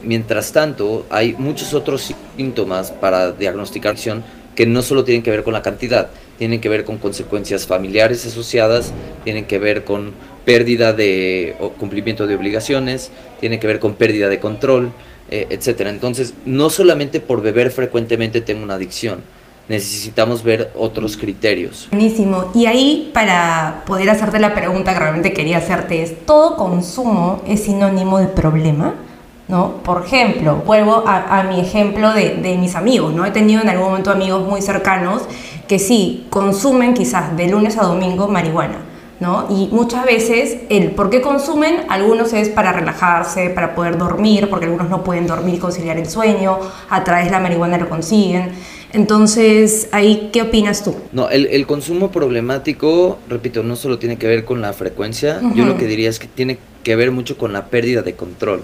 [0.04, 4.24] Mientras tanto, hay muchos otros síntomas para diagnosticar adicción
[4.58, 8.26] que no solo tienen que ver con la cantidad, tienen que ver con consecuencias familiares
[8.26, 8.92] asociadas,
[9.24, 10.14] tienen que ver con
[10.46, 14.92] pérdida de cumplimiento de obligaciones, tienen que ver con pérdida de control,
[15.30, 15.92] eh, etcétera.
[15.92, 19.22] Entonces, no solamente por beber frecuentemente tengo una adicción,
[19.70, 21.88] necesitamos ver otros criterios.
[21.92, 22.52] Buenísimo.
[22.56, 27.64] Y ahí, para poder hacerte la pregunta que realmente quería hacerte, es, ¿todo consumo es
[27.66, 28.96] sinónimo de problema?
[29.48, 29.76] ¿No?
[29.84, 33.26] Por ejemplo, vuelvo a, mi ejemplo de, de, mis amigos, ¿no?
[33.26, 35.22] He tenido en algún momento amigos muy cercanos
[35.68, 38.80] que sí, consumen quizás de lunes a domingo marihuana,
[39.20, 39.48] ¿no?
[39.50, 44.66] Y muchas veces el por qué consumen, algunos es para relajarse, para poder dormir, porque
[44.66, 46.58] algunos no pueden dormir y conciliar el sueño,
[46.90, 48.52] a través de la marihuana lo consiguen.
[48.94, 50.96] Entonces, ahí, ¿qué opinas tú?
[51.12, 55.78] No, el, consumo problemático, repito, no solo tiene que ver con la frecuencia, yo lo
[55.78, 58.64] que diría es que tiene que ver mucho con la pérdida de control.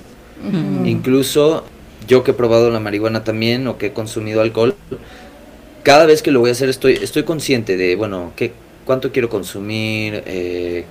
[0.86, 1.64] Incluso
[2.08, 4.76] yo que he probado la marihuana también o que he consumido alcohol,
[5.84, 8.54] cada vez que lo voy a hacer estoy, estoy consciente de, bueno, qué,
[8.86, 10.86] cuánto quiero consumir, eh,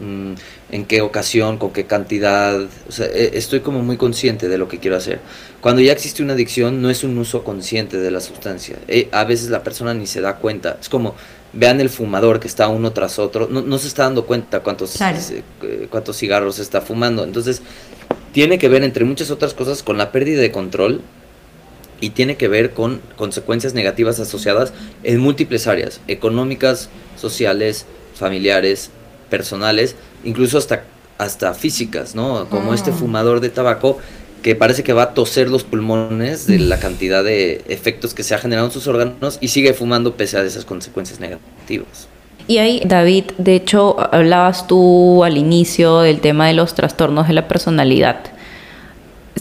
[0.00, 0.32] mm,
[0.70, 2.60] en qué ocasión, con qué cantidad.
[2.88, 5.20] O sea, e, estoy como muy consciente de lo que quiero hacer.
[5.60, 8.76] Cuando ya existe una adicción, no es un uso consciente de la sustancia.
[8.88, 10.78] Eh, a veces la persona ni se da cuenta.
[10.80, 11.14] Es como,
[11.52, 15.00] vean el fumador que está uno tras otro, no, no se está dando cuenta cuántos,
[15.00, 15.42] eh,
[15.90, 17.24] cuántos cigarros está fumando.
[17.24, 17.62] Entonces,
[18.36, 21.00] tiene que ver, entre muchas otras cosas, con la pérdida de control
[22.02, 28.90] y tiene que ver con consecuencias negativas asociadas en múltiples áreas, económicas, sociales, familiares,
[29.30, 30.84] personales, incluso hasta,
[31.16, 32.46] hasta físicas, ¿no?
[32.50, 32.92] Como este ah.
[32.92, 33.96] fumador de tabaco
[34.42, 38.34] que parece que va a toser los pulmones de la cantidad de efectos que se
[38.34, 42.08] ha generado en sus órganos y sigue fumando pese a esas consecuencias negativas.
[42.48, 47.34] Y ahí, David, de hecho, hablabas tú al inicio del tema de los trastornos de
[47.34, 48.18] la personalidad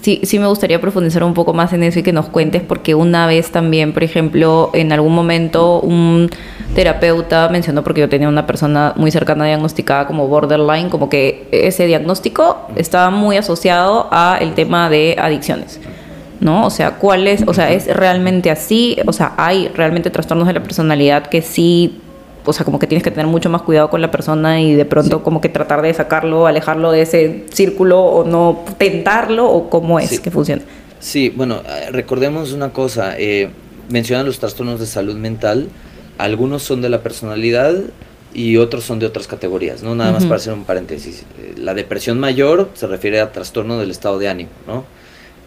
[0.05, 2.93] sí, sí me gustaría profundizar un poco más en eso y que nos cuentes, porque
[2.93, 6.29] una vez también, por ejemplo, en algún momento un
[6.75, 11.87] terapeuta mencionó, porque yo tenía una persona muy cercana diagnosticada como borderline, como que ese
[11.87, 15.79] diagnóstico estaba muy asociado a el tema de adicciones.
[16.39, 16.67] ¿no?
[16.67, 18.97] O sea, ¿cuál es, o sea, es realmente así?
[19.07, 22.01] O sea, hay realmente trastornos de la personalidad que sí
[22.45, 24.85] o sea, como que tienes que tener mucho más cuidado con la persona y de
[24.85, 29.99] pronto como que tratar de sacarlo, alejarlo de ese círculo o no tentarlo o cómo
[29.99, 30.61] es que funciona.
[30.99, 33.49] Sí, bueno, eh, recordemos una cosa, eh,
[33.89, 35.69] mencionan los trastornos de salud mental,
[36.17, 37.75] algunos son de la personalidad
[38.33, 39.95] y otros son de otras categorías, ¿no?
[39.95, 41.23] Nada más para hacer un paréntesis.
[41.39, 44.85] Eh, la depresión mayor se refiere a trastorno del estado de ánimo, ¿no?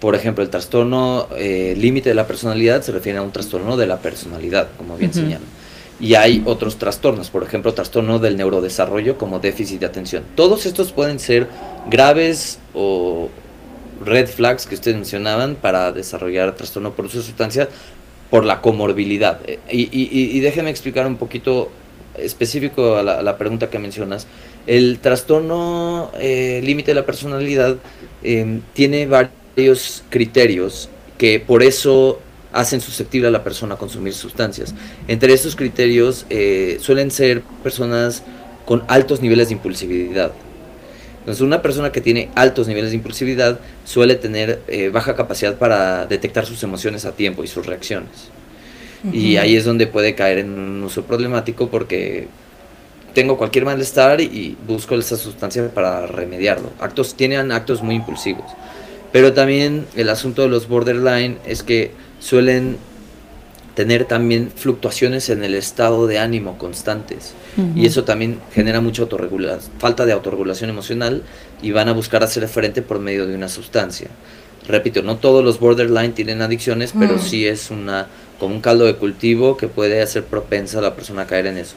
[0.01, 3.97] Por ejemplo, el trastorno límite de la personalidad se refiere a un trastorno de la
[3.97, 5.58] personalidad, como bien señalan
[6.01, 10.25] y hay otros trastornos, por ejemplo, trastorno del neurodesarrollo como déficit de atención.
[10.35, 11.49] Todos estos pueden ser
[11.91, 13.29] graves o
[14.05, 17.69] red flags que ustedes mencionaban para desarrollar trastorno por uso de sustancias
[18.31, 19.41] por la comorbilidad.
[19.47, 21.71] Eh, y, y, déjeme explicar un poquito
[22.17, 24.27] específico a la, pregunta que mencionas.
[24.67, 27.77] El trastorno eh, límite de la personalidad
[28.23, 32.21] eh, tiene varios criterios que por eso
[32.53, 34.75] hacen susceptible a la persona a consumir sustancias.
[35.07, 38.23] Entre estos criterios eh, suelen ser personas
[38.65, 40.33] con altos niveles de impulsividad.
[41.21, 46.07] Entonces, una persona que tiene altos niveles de impulsividad suele tener eh, baja capacidad para
[46.07, 48.31] detectar sus emociones a tiempo y sus reacciones.
[49.13, 52.27] Y ahí es donde puede caer en un uso problemático porque
[53.15, 56.71] tengo cualquier malestar y busco esa sustancia para remediarlo.
[56.81, 58.47] Actos tienen actos muy impulsivos.
[59.13, 62.77] Pero también el asunto de los borderline es que suelen
[63.75, 67.35] tener también fluctuaciones en el estado de ánimo constantes.
[67.77, 71.23] Y eso también genera mucha autorregulación, falta de autorregulación emocional
[71.63, 74.09] y van a buscar hacer frente por medio de una sustancia.
[74.67, 77.21] Repito, no todos los borderline tienen adicciones, pero mm.
[77.21, 81.23] sí es una como un caldo de cultivo que puede hacer propensa a la persona
[81.23, 81.77] a caer en eso.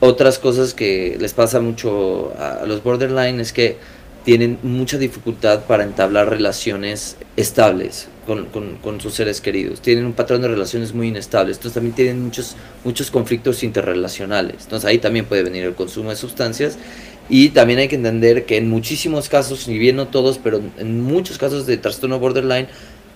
[0.00, 3.78] Otras cosas que les pasa mucho a los borderline es que
[4.26, 9.80] tienen mucha dificultad para entablar relaciones estables con, con, sus seres queridos.
[9.80, 11.58] Tienen un patrón de relaciones muy inestables.
[11.58, 14.64] Entonces también tienen muchos, muchos conflictos interrelacionales.
[14.64, 16.76] Entonces ahí también puede venir el consumo de sustancias.
[17.28, 21.02] Y también hay que entender que en muchísimos casos, si bien no todos, pero en
[21.02, 22.66] muchos casos de trastorno borderline,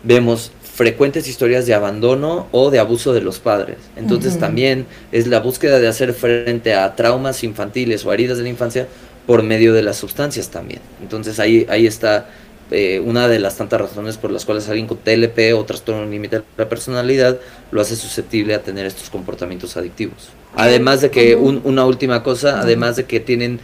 [0.04, 3.78] vemos frecuentes historias de abandono o de abuso de los padres.
[3.96, 8.48] Entonces también es la búsqueda de hacer frente a traumas infantiles o heridas de la
[8.48, 8.86] infancia
[9.26, 10.80] por medio de las sustancias también.
[11.02, 12.28] Entonces ahí, ahí está
[12.70, 16.38] eh, una de las tantas razones por las cuales alguien con TLP o trastorno límite
[16.38, 17.38] de la personalidad
[17.70, 20.30] lo hace susceptible a tener estos comportamientos adictivos.
[20.54, 23.60] Además de que, una última cosa, además de que tienen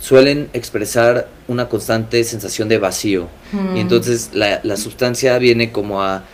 [0.00, 3.28] suelen expresar una constante sensación de vacío.
[3.74, 6.24] Y entonces la, la sustancia viene como a,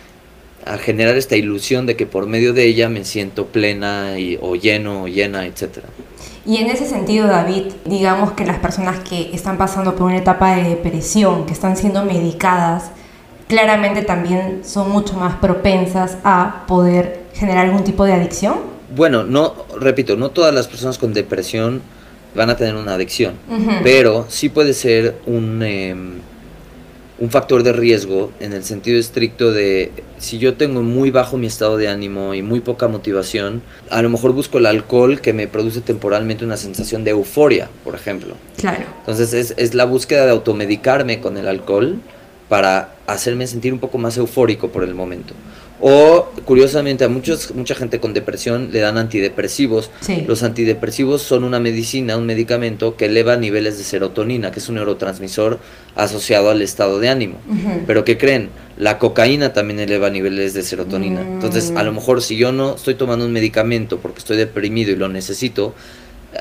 [0.73, 4.55] a, generar esta ilusión de que por medio de ella me siento plena y, o
[4.55, 5.79] lleno o llena, etc.
[6.45, 10.55] Y en ese sentido, David, digamos que las personas que están pasando por una etapa
[10.55, 12.91] de depresión, que están siendo medicadas,
[13.47, 18.55] claramente también son mucho más propensas a poder generar algún tipo de adicción.
[18.95, 21.81] Bueno, no, repito, no todas las personas con depresión
[22.35, 23.33] van a tener una adicción,
[23.83, 26.13] pero sí puede ser un, em,
[27.19, 31.47] un factor de riesgo en el sentido estricto de si yo tengo muy bajo mi
[31.47, 35.47] estado de ánimo y muy poca motivación, a lo mejor busco el alcohol que me
[35.47, 38.35] produce temporalmente una sensación de euforia, por ejemplo.
[38.57, 38.85] Claro.
[38.99, 41.99] Entonces es, es la búsqueda de automedicarme con el alcohol
[42.49, 45.33] para hacerme sentir un poco más eufórico por el momento.
[45.79, 49.91] O, curiosamente, a muchos, mucha gente con depresión le dan antidepresivos.
[50.25, 54.75] Los antidepresivos son una medicina, un medicamento que eleva niveles de serotonina, que es un
[54.75, 55.59] neurotransmisor
[55.95, 57.39] asociado al estado de ánimo.
[57.85, 58.49] Pero ¿qué creen?
[58.77, 61.21] La cocaína también eleva niveles de serotonina.
[61.21, 64.95] Entonces, a lo mejor si yo no estoy tomando un medicamento porque estoy deprimido y
[64.95, 65.75] lo necesito,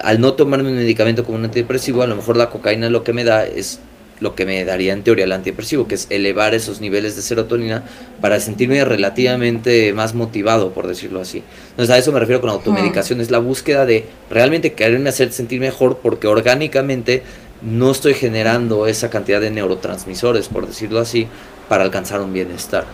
[0.03, 3.12] al no tomarme un medicamento como un antidepresivo, a lo mejor la cocaína lo que
[3.12, 3.81] me da es
[4.20, 7.85] lo que me daría en teoría el antidepresivo, que es elevar esos niveles de serotonina
[8.20, 11.42] para sentirme relativamente más motivado, por decirlo así.
[11.70, 15.61] Entonces a eso me refiero con automedicación, es la búsqueda de realmente quererme hacer sentir
[15.61, 17.22] mejor porque orgánicamente
[17.62, 21.26] no estoy generando esa cantidad de neurotransmisores, por decirlo así,
[21.68, 22.85] para alcanzar un bienestar.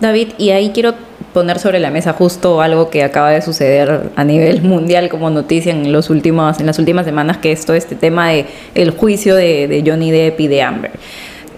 [0.00, 0.94] David, y ahí quiero
[1.32, 5.72] poner sobre la mesa justo algo que acaba de suceder a nivel mundial como noticia
[5.72, 9.34] en, los últimos, en las últimas semanas, que es todo este tema de el juicio
[9.34, 10.92] de, Johnny Depp y de Amber.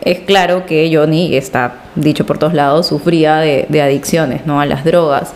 [0.02, 4.60] Es claro que Johnny, está dicho por todos lados, sufría de, adicciones ¿no?
[4.60, 5.32] a las drogas.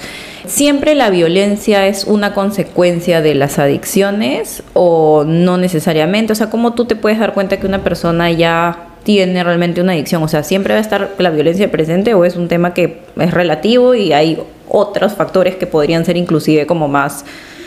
[0.46, 6.32] ¿Siempre la violencia es una consecuencia de las adicciones o no necesariamente?
[6.34, 9.92] O sea, ¿cómo tú te puedes dar cuenta que una persona ya tiene realmente una
[9.92, 10.22] adicción?
[10.22, 13.30] O sea, ¿siempre va a estar la violencia presente o es un tema que es
[13.30, 17.24] relativo y hay otros factores que podrían ser inclusive como más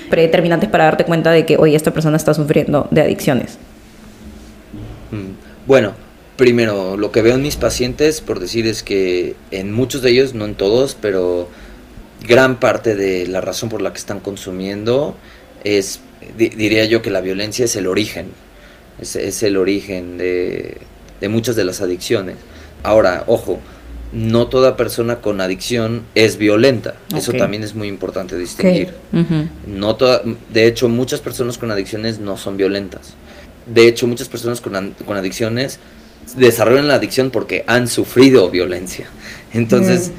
[0.09, 3.57] predeterminantes para darte cuenta de que, hoy esta persona está sufriendo de adicciones?
[5.11, 5.93] Mm, bueno,
[6.35, 10.33] primero, lo que veo en mis pacientes, por decir, es que en muchos de ellos,
[10.33, 11.47] no en todos, pero
[12.27, 15.15] gran parte de la razón por la que están consumiendo
[15.63, 15.99] es,
[16.37, 18.27] diría yo, que la violencia es el origen,
[18.99, 20.77] es el origen de,
[21.21, 22.35] de muchas de las adicciones.
[22.83, 23.59] Ahora, ojo,
[24.11, 26.95] no toda persona con adicción es violenta.
[27.15, 28.93] Eso también es muy importante distinguir.
[29.65, 30.21] no toda,
[30.53, 33.15] de hecho, muchas personas con adicciones no son violentas.
[33.65, 35.79] De hecho, muchas personas con, con adicciones
[36.37, 39.07] desarrollan la adicción porque han sufrido violencia.
[39.53, 40.11] Entonces,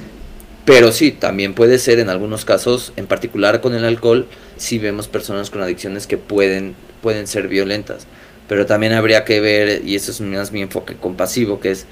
[0.65, 4.27] pero sí, también puede ser en algunos casos, en particular con el alcohol,
[4.59, 8.07] si vemos personas con adicciones que pueden, pueden ser violentas
[8.49, 11.85] pero también habría que ver, y eso es más mi enfoque compasivo, que es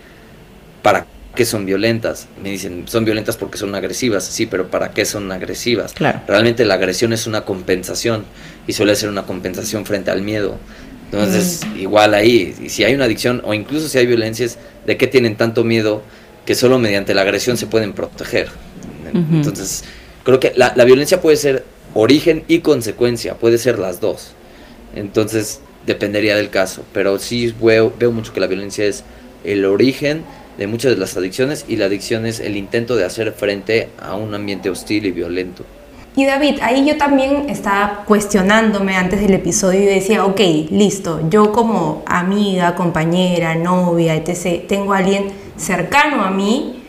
[0.83, 2.27] para qué son violentas.
[2.42, 5.92] Me dicen, son violentas porque son agresivas, sí, pero ¿para qué son agresivas?
[5.92, 6.23] Claro.
[6.27, 8.25] Realmente la agresión es una compensación
[8.66, 10.59] y suele ser una compensación frente al miedo.
[11.12, 11.79] Entonces, mm.
[11.79, 15.37] igual ahí, y si hay una adicción o incluso si hay violencias, ¿de qué tienen
[15.37, 16.03] tanto miedo
[16.47, 18.49] que solo mediante la agresión se pueden proteger?
[19.12, 19.85] Entonces,
[20.25, 21.64] creo que la, la violencia puede ser
[21.95, 24.33] origen y consecuencia, puede ser las dos.
[24.95, 29.05] Entonces, dependería del caso, pero sí veo, veo mucho que la violencia es
[29.44, 30.25] el origen
[30.59, 34.16] de muchas de las adicciones y la adicción es el intento de hacer frente a
[34.16, 35.64] un ambiente hostil y violento.
[36.16, 41.53] Y David, ahí yo también estaba cuestionándome antes del episodio y decía, ok, listo, yo
[41.53, 45.27] como amiga, compañera, novia, etc., tengo a alguien
[45.59, 46.83] cercano a mí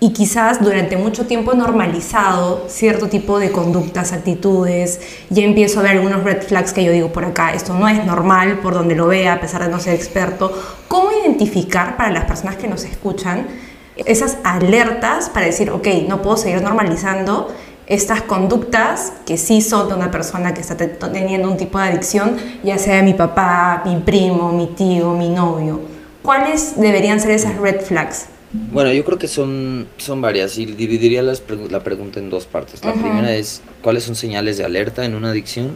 [0.00, 5.92] y quizás durante mucho tiempo normalizado cierto tipo de conductas, actitudes, ya empiezo a ver
[5.92, 9.08] algunos red flags que yo digo por acá, esto no es normal por donde lo
[9.08, 10.52] vea, a pesar de no ser experto.
[10.86, 13.48] ¿Cómo identificar para las personas que nos escuchan
[13.96, 17.52] esas alertas para decir, ok, no puedo seguir normalizando
[17.88, 22.36] estas conductas que sí son de una persona que está teniendo un tipo de adicción,
[22.62, 25.80] ya sea mi papá, mi primo, mi tío, mi novio?
[26.22, 28.26] ¿Cuáles deberían ser esas red flags?
[28.52, 32.82] Bueno, yo creo que son, son varias y dividiría las, la pregunta en dos partes.
[32.84, 35.72] La primera es cuáles son señales de alerta en una adicción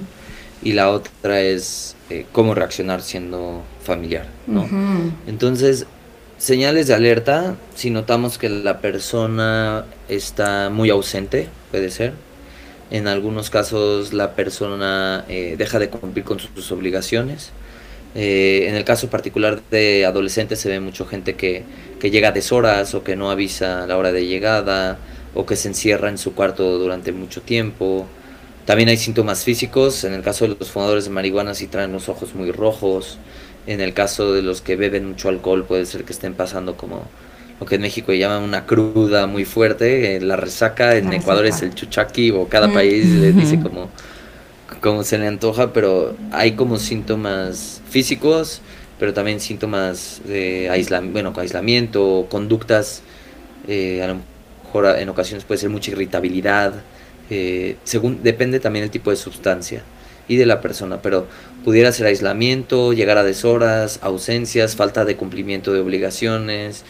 [0.62, 4.26] y la otra es eh, cómo reaccionar siendo familiar.
[4.46, 4.66] ¿no?
[5.26, 5.86] Entonces,
[6.38, 12.14] señales de alerta, si notamos que la persona está muy ausente, puede ser.
[12.90, 17.52] En algunos casos la persona eh, deja de cumplir con sus obligaciones
[18.14, 21.64] Eh, en el caso particular de adolescentes se ve mucho gente que,
[22.02, 24.98] que llega a deshoras o que no avisa a la hora de llegada
[25.34, 28.08] o que se encierra en su cuarto durante mucho tiempo.
[28.64, 32.08] También hay síntomas físicos, en el caso de los fumadores de marihuana si traen los
[32.08, 33.18] ojos muy rojos,
[33.68, 37.06] en el caso de los que beben mucho alcohol puede ser que estén pasando como
[37.60, 41.62] lo que en México llaman una cruda muy fuerte, eh, la resaca en Ecuador es
[41.62, 42.74] el chuchaqui o cada mm.
[42.74, 43.90] país le dice como,
[44.80, 48.60] como se le antoja, pero hay como síntomas físicos,
[49.02, 53.02] pero también síntomas de aislamiento, bueno, aislamiento, conductas,
[53.66, 54.18] eh, a lo
[54.64, 56.72] mejor en ocasiones puede ser mucha irritabilidad,
[57.28, 59.82] eh, según depende también el tipo de sustancia
[60.28, 61.26] y de la persona, pero
[61.64, 66.84] pudiera ser aislamiento, llegar a deshoras, ausencias, falta de cumplimiento de obligaciones,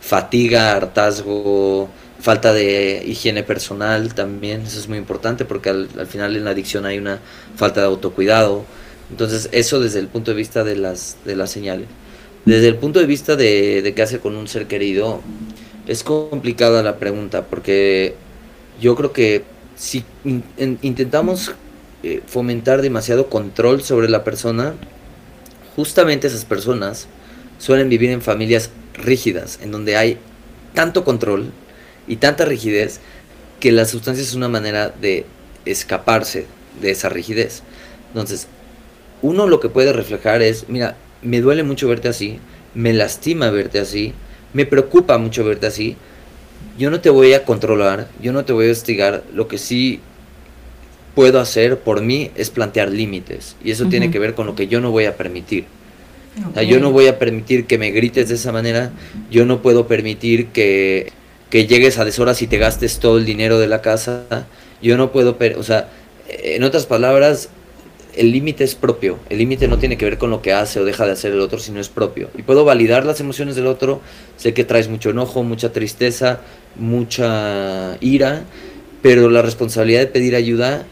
[0.00, 1.88] fatiga, hartazgo,
[2.20, 6.86] falta de higiene personal también, eso es muy importante porque al, final en la adicción
[6.86, 7.18] hay una
[7.56, 8.64] falta de autocuidado.
[9.10, 11.86] Entonces eso desde el punto de vista de las, de las señales.
[12.44, 15.20] Desde el punto de vista de, de qué hace con un ser querido,
[15.86, 18.14] es complicada la pregunta porque
[18.80, 19.44] yo creo que
[19.76, 20.04] si
[20.56, 21.52] intentamos
[22.02, 24.74] eh, fomentar demasiado control sobre la persona,
[25.76, 27.06] justamente esas personas
[27.58, 30.18] suelen vivir en familias rígidas, en donde hay
[30.74, 31.52] tanto control
[32.06, 33.00] y tanta rigidez
[33.60, 35.26] que la sustancia es una manera de
[35.64, 36.46] escaparse
[36.80, 37.62] de esa rigidez.
[38.08, 38.48] Entonces,
[39.22, 42.38] uno lo que puede reflejar es, mira, me duele mucho verte así,
[42.74, 44.12] me lastima verte así,
[44.52, 45.96] me preocupa mucho verte así,
[46.78, 50.00] yo no te voy a controlar, yo no te voy a hostigar, lo que sí
[51.14, 54.68] puedo hacer por mí es plantear límites y eso tiene que ver con lo que
[54.68, 55.64] yo no voy a permitir.
[56.68, 58.92] Yo no voy a permitir que me grites de esa manera,
[59.30, 61.12] yo no puedo permitir que,
[61.48, 64.46] que llegues a deshoras y te gastes todo el dinero de la casa,
[64.82, 65.88] yo no puedo, o sea,
[66.28, 67.48] en otras palabras,
[68.16, 70.84] el límite es propio, el límite no tiene que ver con lo que hace o
[70.84, 72.30] deja de hacer el otro, sino es propio.
[72.36, 74.00] Y puedo validar las emociones del otro,
[74.36, 76.40] sé que traes mucho enojo, mucha tristeza,
[76.76, 78.44] mucha ira,
[79.02, 80.84] pero la responsabilidad de pedir ayuda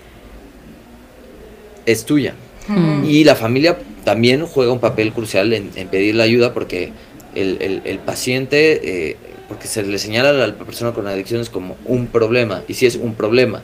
[1.86, 2.34] es tuya.
[2.68, 3.04] Mm.
[3.04, 6.92] Y la familia también juega un papel crucial en, pedir la ayuda porque
[7.34, 9.16] el, paciente, eh,
[9.48, 12.96] porque se le señala a la persona con adicciones como un problema, y sí es
[12.96, 13.62] un problema,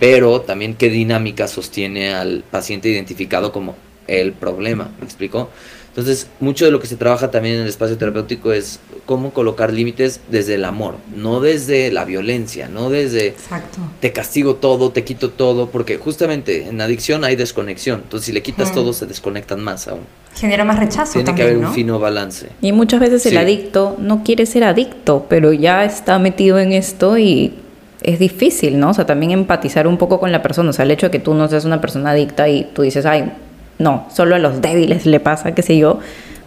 [0.00, 3.76] pero también qué dinámica sostiene al paciente identificado como
[4.08, 5.50] el problema, ¿me explico?
[5.88, 9.72] Entonces, mucho de lo que se trabaja también en el espacio terapéutico es cómo colocar
[9.72, 13.80] límites desde el amor, no desde la violencia, no desde Exacto.
[14.00, 18.40] te castigo todo, te quito todo, porque justamente en adicción hay desconexión, entonces si le
[18.40, 20.02] quitas todo se desconectan más aún.
[20.36, 21.14] Genera más rechazo.
[21.14, 22.50] Tiene que haber un fino balance.
[22.62, 27.18] Y muchas veces el adicto no quiere ser adicto, pero ya está metido en esto
[27.18, 27.54] y
[28.02, 28.90] es difícil, ¿no?
[28.90, 31.18] O sea, también empatizar un poco con la persona, o sea, el hecho de que
[31.18, 33.32] tú no seas una persona adicta y tú dices, ay,
[33.78, 36.00] no, solo a los débiles le pasa, qué sé yo,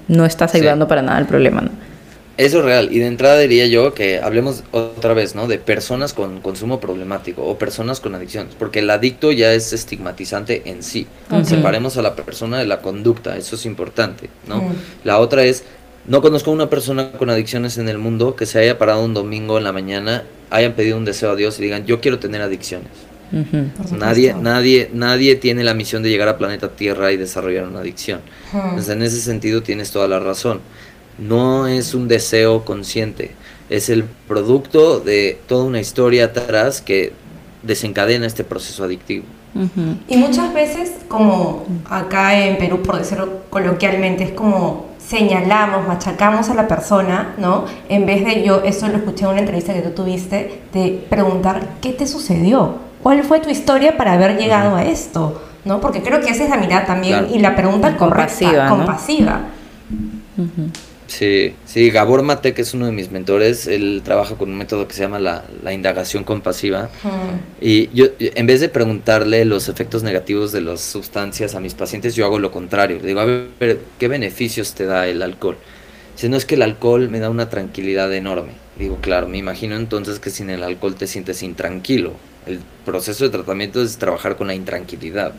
[0.07, 1.71] no estás ayudando para nada al problema, ¿no?
[2.35, 2.89] Eso es real.
[2.91, 5.47] Y de entrada diría yo que hablemos otra vez, ¿no?
[5.47, 8.55] De personas con consumo problemático o personas con adicciones.
[8.57, 11.05] Porque el adicto ya es estigmatizante en sí.
[11.43, 13.37] Separemos a la persona de la conducta.
[13.37, 14.63] Eso es importante, ¿no?
[15.03, 15.63] La otra es,
[16.05, 19.13] no conozco a una persona con adicciones en el mundo que se haya parado un
[19.13, 22.41] domingo en la mañana, hayan pedido un deseo a Dios y digan, yo quiero tener
[22.41, 22.89] adicciones.
[23.97, 28.21] Nadie, nadie, nadie tiene la misión de llegar a planeta Tierra y desarrollar una adicción.
[28.53, 30.59] Entonces, en ese sentido tienes toda la razón.
[31.17, 33.31] No es un deseo consciente,
[33.69, 37.13] es el producto de toda una historia atrás que
[37.63, 39.25] desencadena este proceso adictivo.
[40.07, 46.53] Y muchas veces, como acá en Perú, por decirlo coloquialmente, es como señalamos, machacamos a
[46.53, 47.65] la persona, ¿no?
[47.89, 51.61] En vez de yo, eso lo escuché en una entrevista que tú tuviste, de preguntar,
[51.81, 52.75] ¿qué te sucedió?
[53.01, 55.41] ¿Cuál fue tu historia para haber llegado a esto?
[55.65, 55.79] ¿No?
[55.81, 59.41] Porque creo que esa es la mirada también y la pregunta compasiva, compasiva.
[61.07, 64.87] Sí, sí, Gabor Mate, que es uno de mis mentores, él trabaja con un método
[64.87, 66.89] que se llama la, indagación compasiva.
[67.61, 72.15] Y yo, en vez de preguntarle los efectos negativos de las sustancias a mis pacientes,
[72.15, 72.97] yo hago lo contrario.
[72.99, 75.57] Le digo, a ver, ¿qué beneficios te da el alcohol?
[76.15, 78.51] Si no es que el alcohol me da una tranquilidad enorme.
[78.77, 82.13] Digo, claro, me imagino entonces que sin el alcohol te sientes intranquilo.
[82.45, 85.33] El proceso de tratamiento es trabajar con la intranquilidad.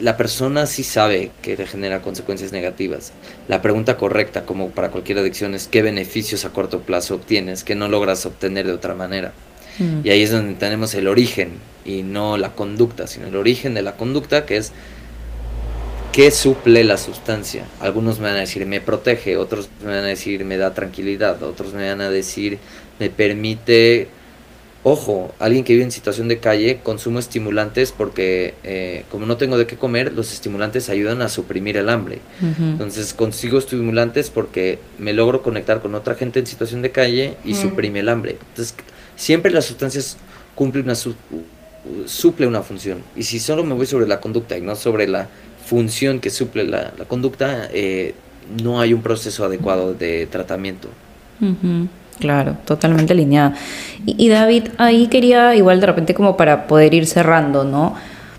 [0.00, 3.12] La persona sí sabe que le genera consecuencias negativas.
[3.48, 7.74] La pregunta correcta, como para cualquier adicción, es qué beneficios a corto plazo obtienes que
[7.74, 9.32] no logras obtener de otra manera.
[9.78, 10.06] Mm.
[10.06, 11.52] Y ahí es donde tenemos el origen
[11.84, 14.72] y no la conducta, sino el origen de la conducta que es
[16.12, 17.64] qué suple la sustancia.
[17.80, 21.42] Algunos me van a decir me protege, otros me van a decir me da tranquilidad,
[21.42, 22.58] otros me van a decir
[23.00, 24.06] me permite
[24.84, 29.58] ojo, alguien que vive en situación de calle consumo estimulantes porque eh, como no tengo
[29.58, 32.20] de qué comer, los estimulantes ayudan a suprimir el hambre.
[32.40, 37.54] Entonces consigo estimulantes porque me logro conectar con otra gente en situación de calle y
[37.54, 38.36] suprime el hambre.
[38.50, 38.74] Entonces
[39.16, 40.18] siempre las sustancias
[40.54, 40.94] cumplen una
[42.06, 43.02] suple una función.
[43.16, 45.28] Y si solo me voy sobre la conducta y no sobre la
[45.64, 48.14] función que suple la, conducta, eh,
[48.62, 50.88] no hay un proceso adecuado de tratamiento.
[52.18, 53.54] Claro, totalmente alineada.
[54.06, 57.94] Y, David, ahí quería igual de repente como para poder ir cerrando, ¿no?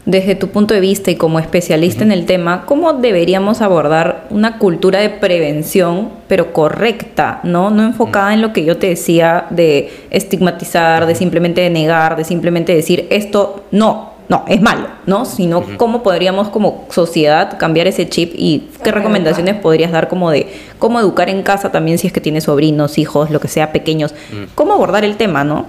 [0.05, 4.59] Desde tu punto de vista y como especialista en el tema, ¿cómo deberíamos abordar una
[4.59, 7.71] cultura de prevención, pero correcta, ¿no?
[7.71, 12.76] No enfocada en lo que yo te decía de estigmatizar, de simplemente negar, de simplemente
[12.76, 15.26] decir esto no, no, es malo, ¿no?
[15.26, 20.47] Sino cómo podríamos como sociedad cambiar ese chip y qué recomendaciones podrías dar como de
[20.80, 24.13] cómo educar en casa también si es que tienes sobrinos, hijos, lo que sea, pequeños.
[24.32, 24.53] Mm.
[24.55, 25.67] ¿Cómo abordar el tema, no?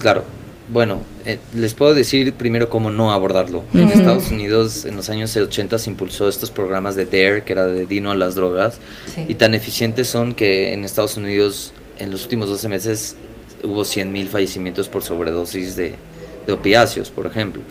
[0.00, 0.22] Claro.
[0.70, 3.64] Bueno, eh, les puedo decir primero cómo no abordarlo.
[3.72, 7.66] En Estados Unidos en los años 80 se impulsó estos programas de DARE, que era
[7.66, 8.78] de Dino a las drogas,
[9.26, 13.16] y tan eficientes son que en Estados Unidos en los últimos 12 meses
[13.64, 15.94] hubo 100.000 fallecimientos por sobredosis de,
[16.48, 17.62] de opiáceos, por ejemplo.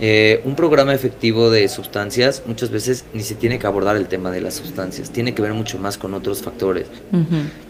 [0.00, 4.30] Eh, un programa efectivo de sustancias muchas veces ni se tiene que abordar el tema
[4.30, 6.86] de las sustancias, tiene que ver mucho más con otros factores,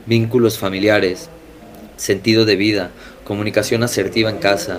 [0.06, 1.28] vínculos familiares,
[1.96, 2.90] sentido de vida,
[3.24, 4.78] comunicación asertiva en casa,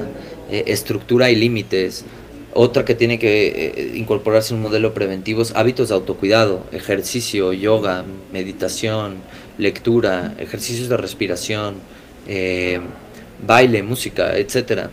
[0.49, 2.05] eh, estructura y límites.
[2.53, 7.53] Otra que tiene que eh, incorporarse en un modelo preventivo es hábitos de autocuidado, ejercicio,
[7.53, 9.15] yoga, meditación,
[9.57, 11.75] lectura, ejercicios de respiración,
[13.45, 14.89] baile, música, etcétera.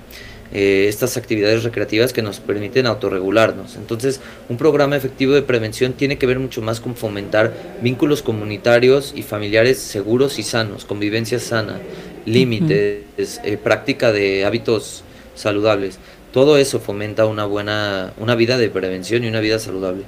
[0.52, 3.76] Eh, estas actividades recreativas que nos permiten autorregularnos.
[3.76, 9.12] Entonces, un programa efectivo de prevención tiene que ver mucho más con fomentar vínculos comunitarios
[9.14, 11.78] y familiares seguros y sanos, convivencia sana,
[12.24, 15.98] límites, eh, práctica de hábitos saludables.
[16.32, 20.04] Todo eso fomenta una buena, una vida de prevención y una vida saludable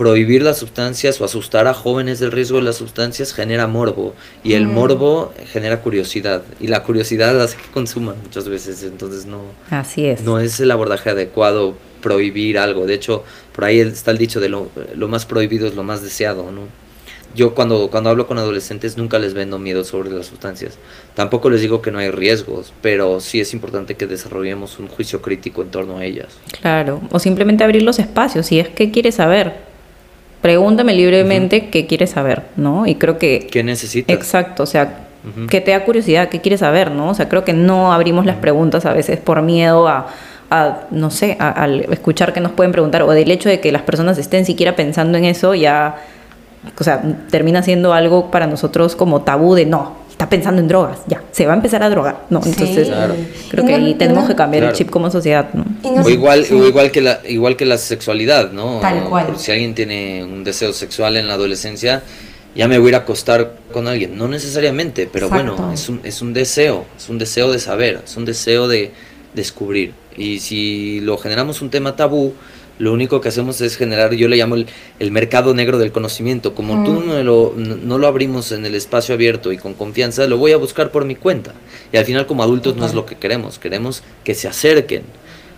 [0.00, 4.54] prohibir las sustancias o asustar a jóvenes del riesgo de las sustancias genera morbo y
[4.54, 4.72] el mm.
[4.72, 10.22] morbo genera curiosidad y la curiosidad hace que consuman muchas veces entonces no así es
[10.22, 13.24] no es el abordaje adecuado prohibir algo de hecho
[13.54, 16.62] por ahí está el dicho de lo, lo más prohibido es lo más deseado no
[17.34, 20.78] yo cuando, cuando hablo con adolescentes nunca les vendo miedo sobre las sustancias.
[21.14, 25.22] Tampoco les digo que no hay riesgos, pero sí es importante que desarrollemos un juicio
[25.22, 26.26] crítico en torno a ellas.
[26.60, 29.69] Claro, o simplemente abrir los espacios, si es que quieres saber
[30.40, 32.86] pregúntame libremente qué quieres saber, ¿no?
[32.86, 33.46] Y creo que...
[33.50, 34.14] ¿Qué necesitas?
[34.14, 35.06] Exacto, o sea,
[35.50, 37.10] que te da curiosidad, qué quieres saber, ¿no?
[37.10, 40.06] O sea, creo que no abrimos las preguntas a veces por miedo a,
[40.90, 44.16] no sé, al escuchar que nos pueden preguntar o del hecho de que las personas
[44.18, 45.96] estén siquiera pensando en eso, ya,
[46.78, 50.98] o sea, termina siendo algo para nosotros como tabú de no, está pensando en drogas,
[51.06, 52.42] ya, se va a empezar a drogar, ¿no?
[52.44, 52.90] Entonces,
[53.48, 55.64] creo que ahí tenemos que cambiar el chip como sociedad, ¿no?
[55.82, 58.80] o igual, o igual que la, igual que la sexualidad, ¿no?
[58.80, 59.38] Tal cual.
[59.38, 62.02] Si alguien tiene un deseo sexual en la adolescencia,
[62.54, 66.02] ya me voy a ir a acostar con alguien, no necesariamente, pero bueno, es un,
[66.04, 68.92] es un deseo, es un deseo de saber, es un deseo de
[69.32, 69.94] descubrir.
[70.18, 72.34] Y si lo generamos un tema tabú,
[72.80, 76.54] lo único que hacemos es generar, yo le llamo el, mercado negro del conocimiento.
[76.54, 80.38] Como tú no lo, no lo abrimos en el espacio abierto y con confianza, lo
[80.38, 81.52] voy a buscar por mi cuenta.
[81.92, 85.02] Y al final como adultos no es lo que queremos, queremos que se acerquen.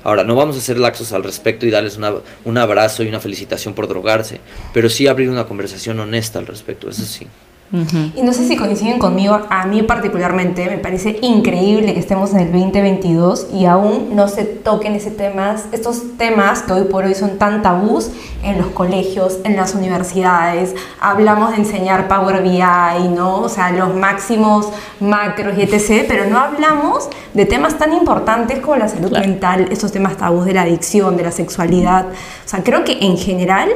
[0.02, 2.12] Ahora, no vamos a ser laxos al respecto y darles una,
[2.44, 4.40] un abrazo y una felicitación por drogarse,
[4.74, 7.28] pero sí abrir una conversación honesta al respecto, eso sí.
[7.72, 12.40] Y no sé si coinciden conmigo, a mí particularmente me parece increíble que estemos en
[12.40, 17.14] el 2022 y aún no se toquen ese temas, estos temas que hoy por hoy
[17.14, 18.10] son tan tabús
[18.42, 20.74] en los colegios, en las universidades.
[21.00, 23.40] Hablamos de enseñar Power BI, ¿no?
[23.40, 24.68] O sea, los máximos
[25.00, 29.92] macros y etc., pero no hablamos de temas tan importantes como la salud mental, estos
[29.92, 32.04] temas tabús de la adicción, de la sexualidad.
[32.08, 33.70] O sea, creo que en general,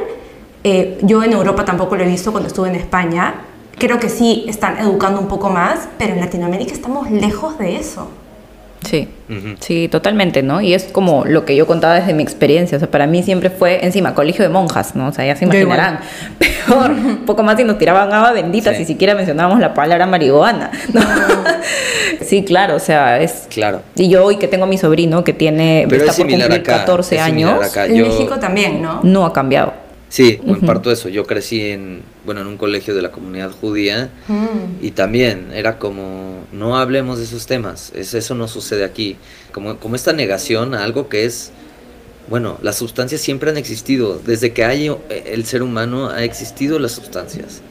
[0.63, 3.33] eh, yo en Europa tampoco lo he visto cuando estuve en España,
[3.77, 8.09] creo que sí están educando un poco más, pero en Latinoamérica estamos lejos de eso.
[8.85, 9.09] Sí,
[9.59, 10.61] sí, totalmente, ¿no?
[10.61, 13.49] Y es como lo que yo contaba desde mi experiencia, o sea, para mí siempre
[13.49, 15.07] fue encima colegio de monjas, ¿no?
[15.07, 15.99] O sea, ya se imaginarán,
[16.39, 20.71] peor, un poco más y nos tiraban agua bendita, si siquiera mencionábamos la palabra marihuana,
[20.93, 21.01] ¿no?
[22.21, 23.47] sí, claro, o sea, es...
[23.49, 23.81] Claro.
[23.95, 27.75] Y yo hoy que tengo a mi sobrino que tiene, está por cumplir 14 años,
[27.75, 29.01] en México también, ¿no?
[29.03, 29.86] No ha cambiado.
[30.09, 31.09] Sí, en parto eso.
[31.09, 34.85] Yo crecí en, bueno, en un colegio de la comunidad judía mm.
[34.85, 39.17] y también era como, no hablemos de esos temas, es, eso no sucede aquí.
[39.51, 41.51] Como, como esta negación a algo que es,
[42.29, 44.19] bueno, las sustancias siempre han existido.
[44.25, 47.61] Desde que hay el ser humano ha existido las sustancias.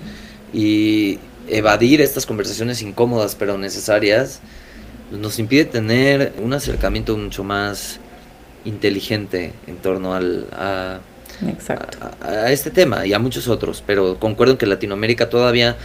[0.53, 1.19] Y
[1.49, 4.41] evadir estas conversaciones incómodas pero necesarias
[5.13, 8.01] nos impide tener un acercamiento mucho más
[8.65, 11.01] inteligente en torno al, a,
[12.21, 15.77] a, este tema y a muchos otros, pero concuerdo en que en Latinoamérica todavía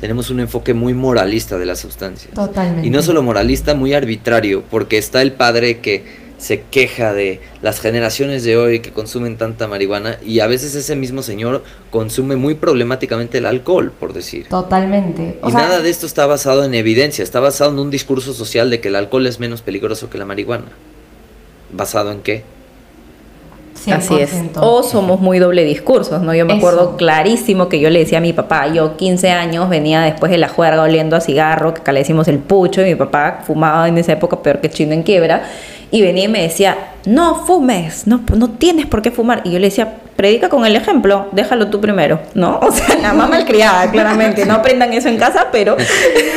[0.00, 2.34] tenemos un enfoque muy moralista de las sustancias.
[2.34, 2.86] Totalmente.
[2.86, 7.80] Y no solo moralista, muy arbitrario, porque está el padre que se queja de las
[7.80, 12.54] generaciones de hoy que consumen tanta marihuana y a veces ese mismo señor consume muy
[12.54, 14.46] problemáticamente el alcohol, por decir.
[14.48, 15.40] Totalmente.
[15.44, 18.80] y nada de esto está basado en evidencia, está basado en un discurso social de
[18.80, 20.66] que el alcohol es menos peligroso que la marihuana.
[21.72, 22.44] ¿Basado en qué?
[23.92, 24.32] Así es.
[24.60, 26.34] O somos muy doble discursos, ¿no?
[26.34, 30.00] Yo me acuerdo clarísimo que yo le decía a mi papá, yo 15 años venía
[30.02, 32.94] después de la juerga oliendo a cigarro, que acá le decimos el pucho, y mi
[32.94, 35.42] papá fumaba en esa época peor que chino en quiebra,
[35.90, 36.76] y venía y me decía,
[37.06, 39.40] no fumes, no, no tienes por qué fumar.
[39.44, 42.60] Y yo le decía, predica con el ejemplo, déjalo tú primero, ¿no?
[42.62, 45.76] O sea, la mamá malcriada, claramente, no aprendan eso en casa, pero,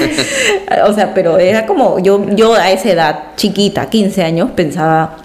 [0.86, 5.18] o sea, pero era como, yo, yo a esa edad, chiquita, 15 años, pensaba,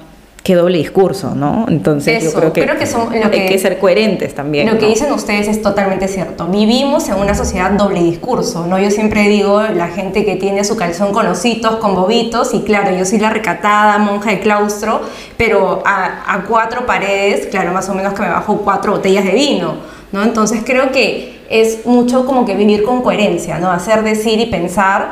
[0.46, 1.66] qué doble discurso, ¿no?
[1.68, 4.72] Entonces yo creo que, hay que, ser coherentes también.
[4.72, 6.46] Lo que dicen ustedes es totalmente cierto.
[6.46, 8.78] Vivimos en una sociedad doble discurso, ¿no?
[8.78, 12.96] Yo siempre digo la gente que tiene su calzón con ositos, con bobitos, y claro,
[12.96, 15.00] yo soy la recatada monja de claustro,
[15.36, 19.32] pero a, a cuatro paredes, claro, más o menos que me bajo cuatro botellas de
[19.32, 19.74] vino,
[20.12, 20.22] ¿no?
[20.22, 23.72] Entonces creo que es mucho como que vivir con coherencia, ¿no?
[23.72, 25.08] Hacer, decir y pensar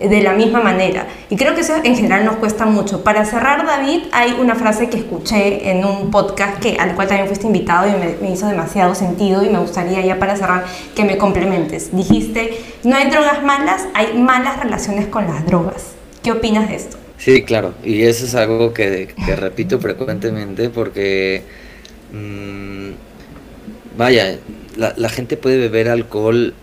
[0.00, 1.06] de la misma manera.
[1.28, 3.02] Y creo que eso en general nos cuesta mucho.
[3.02, 7.26] Para cerrar, David, hay una frase que escuché en un podcast que, al cual también
[7.26, 11.18] fuiste invitado y me, hizo demasiado sentido y me gustaría ya para cerrar que me
[11.18, 11.94] complementes.
[11.94, 12.50] Dijiste,
[12.84, 15.92] no hay drogas malas, hay malas relaciones con las drogas.
[16.22, 16.96] ¿Qué opinas de esto?
[17.16, 17.74] Sí, claro.
[17.82, 21.42] Y eso es algo que, repito frecuentemente porque,
[22.12, 22.90] mm,
[23.96, 24.38] vaya,
[24.76, 26.54] la, la gente puede beber alcohol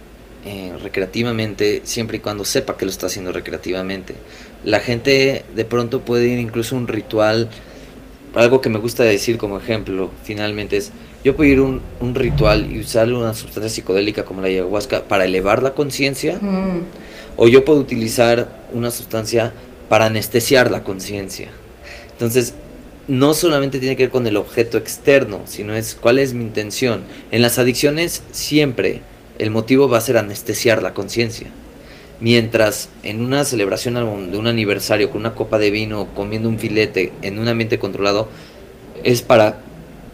[0.46, 4.14] eh, recreativamente siempre y cuando sepa que lo está haciendo recreativamente.
[4.64, 7.50] La gente de pronto puede ir incluso a un ritual,
[8.36, 10.92] algo que me gusta decir como ejemplo, finalmente es,
[11.24, 15.26] yo puedo ir a un, ritual y usar una sustancia psicodélica como la ayahuasca para
[15.26, 16.82] elevar la conciencia, mm.
[17.38, 19.52] o yo puedo utilizar una sustancia
[19.90, 21.50] para anestesiar la conciencia.
[22.12, 22.54] Entonces,
[23.08, 27.02] no solamente tiene que ver con el objeto externo, sino es cuál es mi intención.
[27.32, 29.02] En las adicciones siempre
[29.40, 31.48] el motivo va a ser anestesiar la conciencia.
[32.20, 33.96] Mientras en una celebración
[34.32, 38.30] de un aniversario con una copa de vino, comiendo un filete en un ambiente controlado,
[39.04, 39.58] es para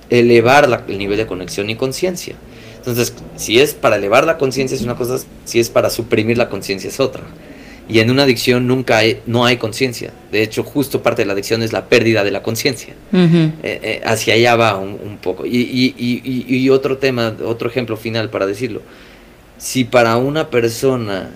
[0.09, 2.36] elevar el nivel de conexión y conciencia.
[2.78, 6.49] Entonces, si es para elevar la conciencia es una cosa, si es para suprimir la
[6.49, 7.22] conciencia es otra.
[7.88, 10.11] Y en una adicción nunca hay, no hay conciencia.
[10.32, 12.93] De hecho, justo parte de la adicción es la pérdida de la conciencia.
[13.13, 15.45] Eh, eh, hacia allá va un, poco.
[15.45, 18.82] Y, y, otro tema, otro ejemplo final para decirlo
[19.62, 21.30] si para una persona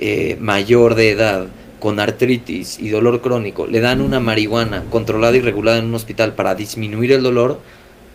[0.00, 1.46] eh, mayor de edad
[1.78, 6.34] con artritis y dolor crónico le dan una marihuana controlada y regulada en un hospital
[6.34, 7.60] para disminuir el dolor,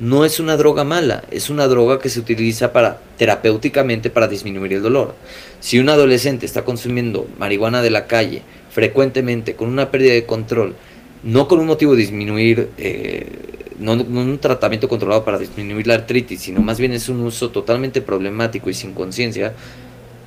[0.02, 4.74] no es una droga mala, es una droga que se utiliza para terapéuticamente para disminuir
[4.74, 5.16] el dolor.
[5.62, 10.76] Si un adolescente está consumiendo marihuana de la calle frecuentemente con una pérdida de control,
[11.24, 13.28] no con un motivo de disminuir eh,
[13.80, 18.02] no, un tratamiento controlado para disminuir la artritis, sino más bien es un uso totalmente
[18.02, 19.54] problemático y sin conciencia,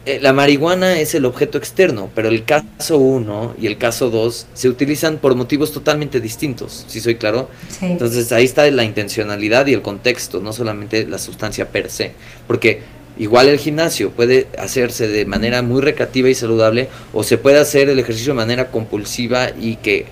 [0.05, 4.47] eh, la marihuana es el objeto externo, pero el caso 1 y el caso 2
[4.53, 7.49] se utilizan por motivos totalmente distintos, si soy claro?
[7.81, 12.13] Entonces ahí está la intencionalidad y el contexto, no solamente la sustancia per se,
[12.49, 12.81] porque
[13.17, 17.89] igual el gimnasio puede hacerse de manera muy recreativa y saludable o se puede hacer
[17.89, 20.07] el ejercicio de manera compulsiva y que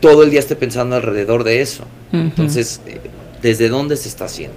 [0.00, 1.84] todo el día esté pensando alrededor de eso.
[2.12, 3.00] Entonces, eh,
[3.42, 4.56] ¿desde dónde se está haciendo?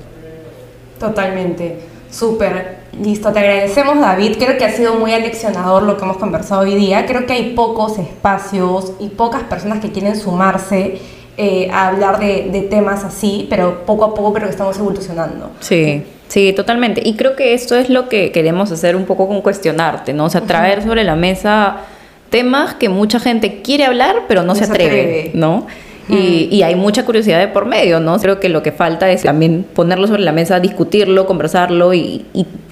[1.00, 1.80] Totalmente.
[2.12, 2.80] Súper.
[3.02, 4.38] Listo, te agradecemos David.
[4.38, 7.06] Creo que ha sido muy aleccionador lo que hemos conversado hoy día.
[7.06, 11.00] Creo que hay pocos espacios y pocas personas que quieren sumarse
[11.38, 15.52] eh, a hablar de, temas así, pero poco a poco creo que estamos evolucionando.
[15.60, 16.04] Sí.
[16.28, 17.02] Sí, totalmente.
[17.04, 20.26] Y creo que esto es lo que queremos hacer un poco con cuestionarte, ¿no?
[20.26, 21.78] O sea, traer sobre la mesa
[22.30, 25.68] temas que mucha gente quiere hablar, pero no, se, atreve, ¿no?
[26.10, 28.20] Y, hay mucha curiosidad de por medio, ¿no?
[28.20, 32.26] Creo que lo que falta es también ponerlo sobre la mesa, discutirlo, conversarlo y,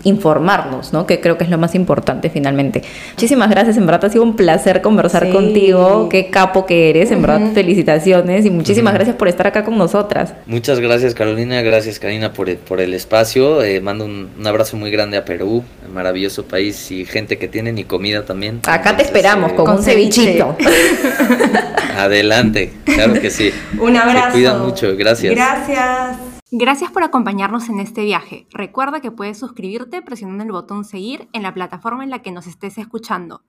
[0.03, 1.05] informarnos, ¿no?
[1.05, 2.81] Que creo que es lo más importante finalmente.
[3.13, 7.21] Muchísimas gracias, en verdad ha sido un placer conversar contigo, qué capo que eres, en
[7.21, 10.33] verdad felicitaciones y muchísimas gracias por estar acá con nosotras.
[10.45, 14.91] Muchas gracias Carolina, gracias Karina por el, por el espacio, eh, mando un, abrazo muy
[14.91, 15.63] grande a Perú,
[15.93, 18.61] maravilloso país y gente que tienen y comida también.
[18.65, 20.55] Acá te esperamos eh, con, un cevichito.
[21.97, 23.51] Adelante, claro que sí.
[23.80, 24.28] Un abrazo.
[24.28, 25.36] Se cuidan mucho, gracias.
[25.36, 26.17] Gracias.
[26.49, 28.47] Gracias por acompañarnos en este viaje.
[28.51, 32.47] Recuerda que puedes suscribirte presionando el botón seguir en la plataforma en la que nos
[32.47, 33.43] estés escuchando.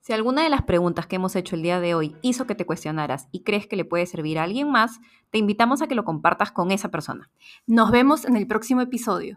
[0.00, 2.64] Si alguna de las preguntas que hemos hecho el día de hoy hizo que te
[2.64, 5.00] cuestionaras y crees que le puede servir a alguien más,
[5.30, 7.28] te invitamos a que lo compartas con esa persona.
[7.66, 9.34] Nos vemos en el próximo episodio.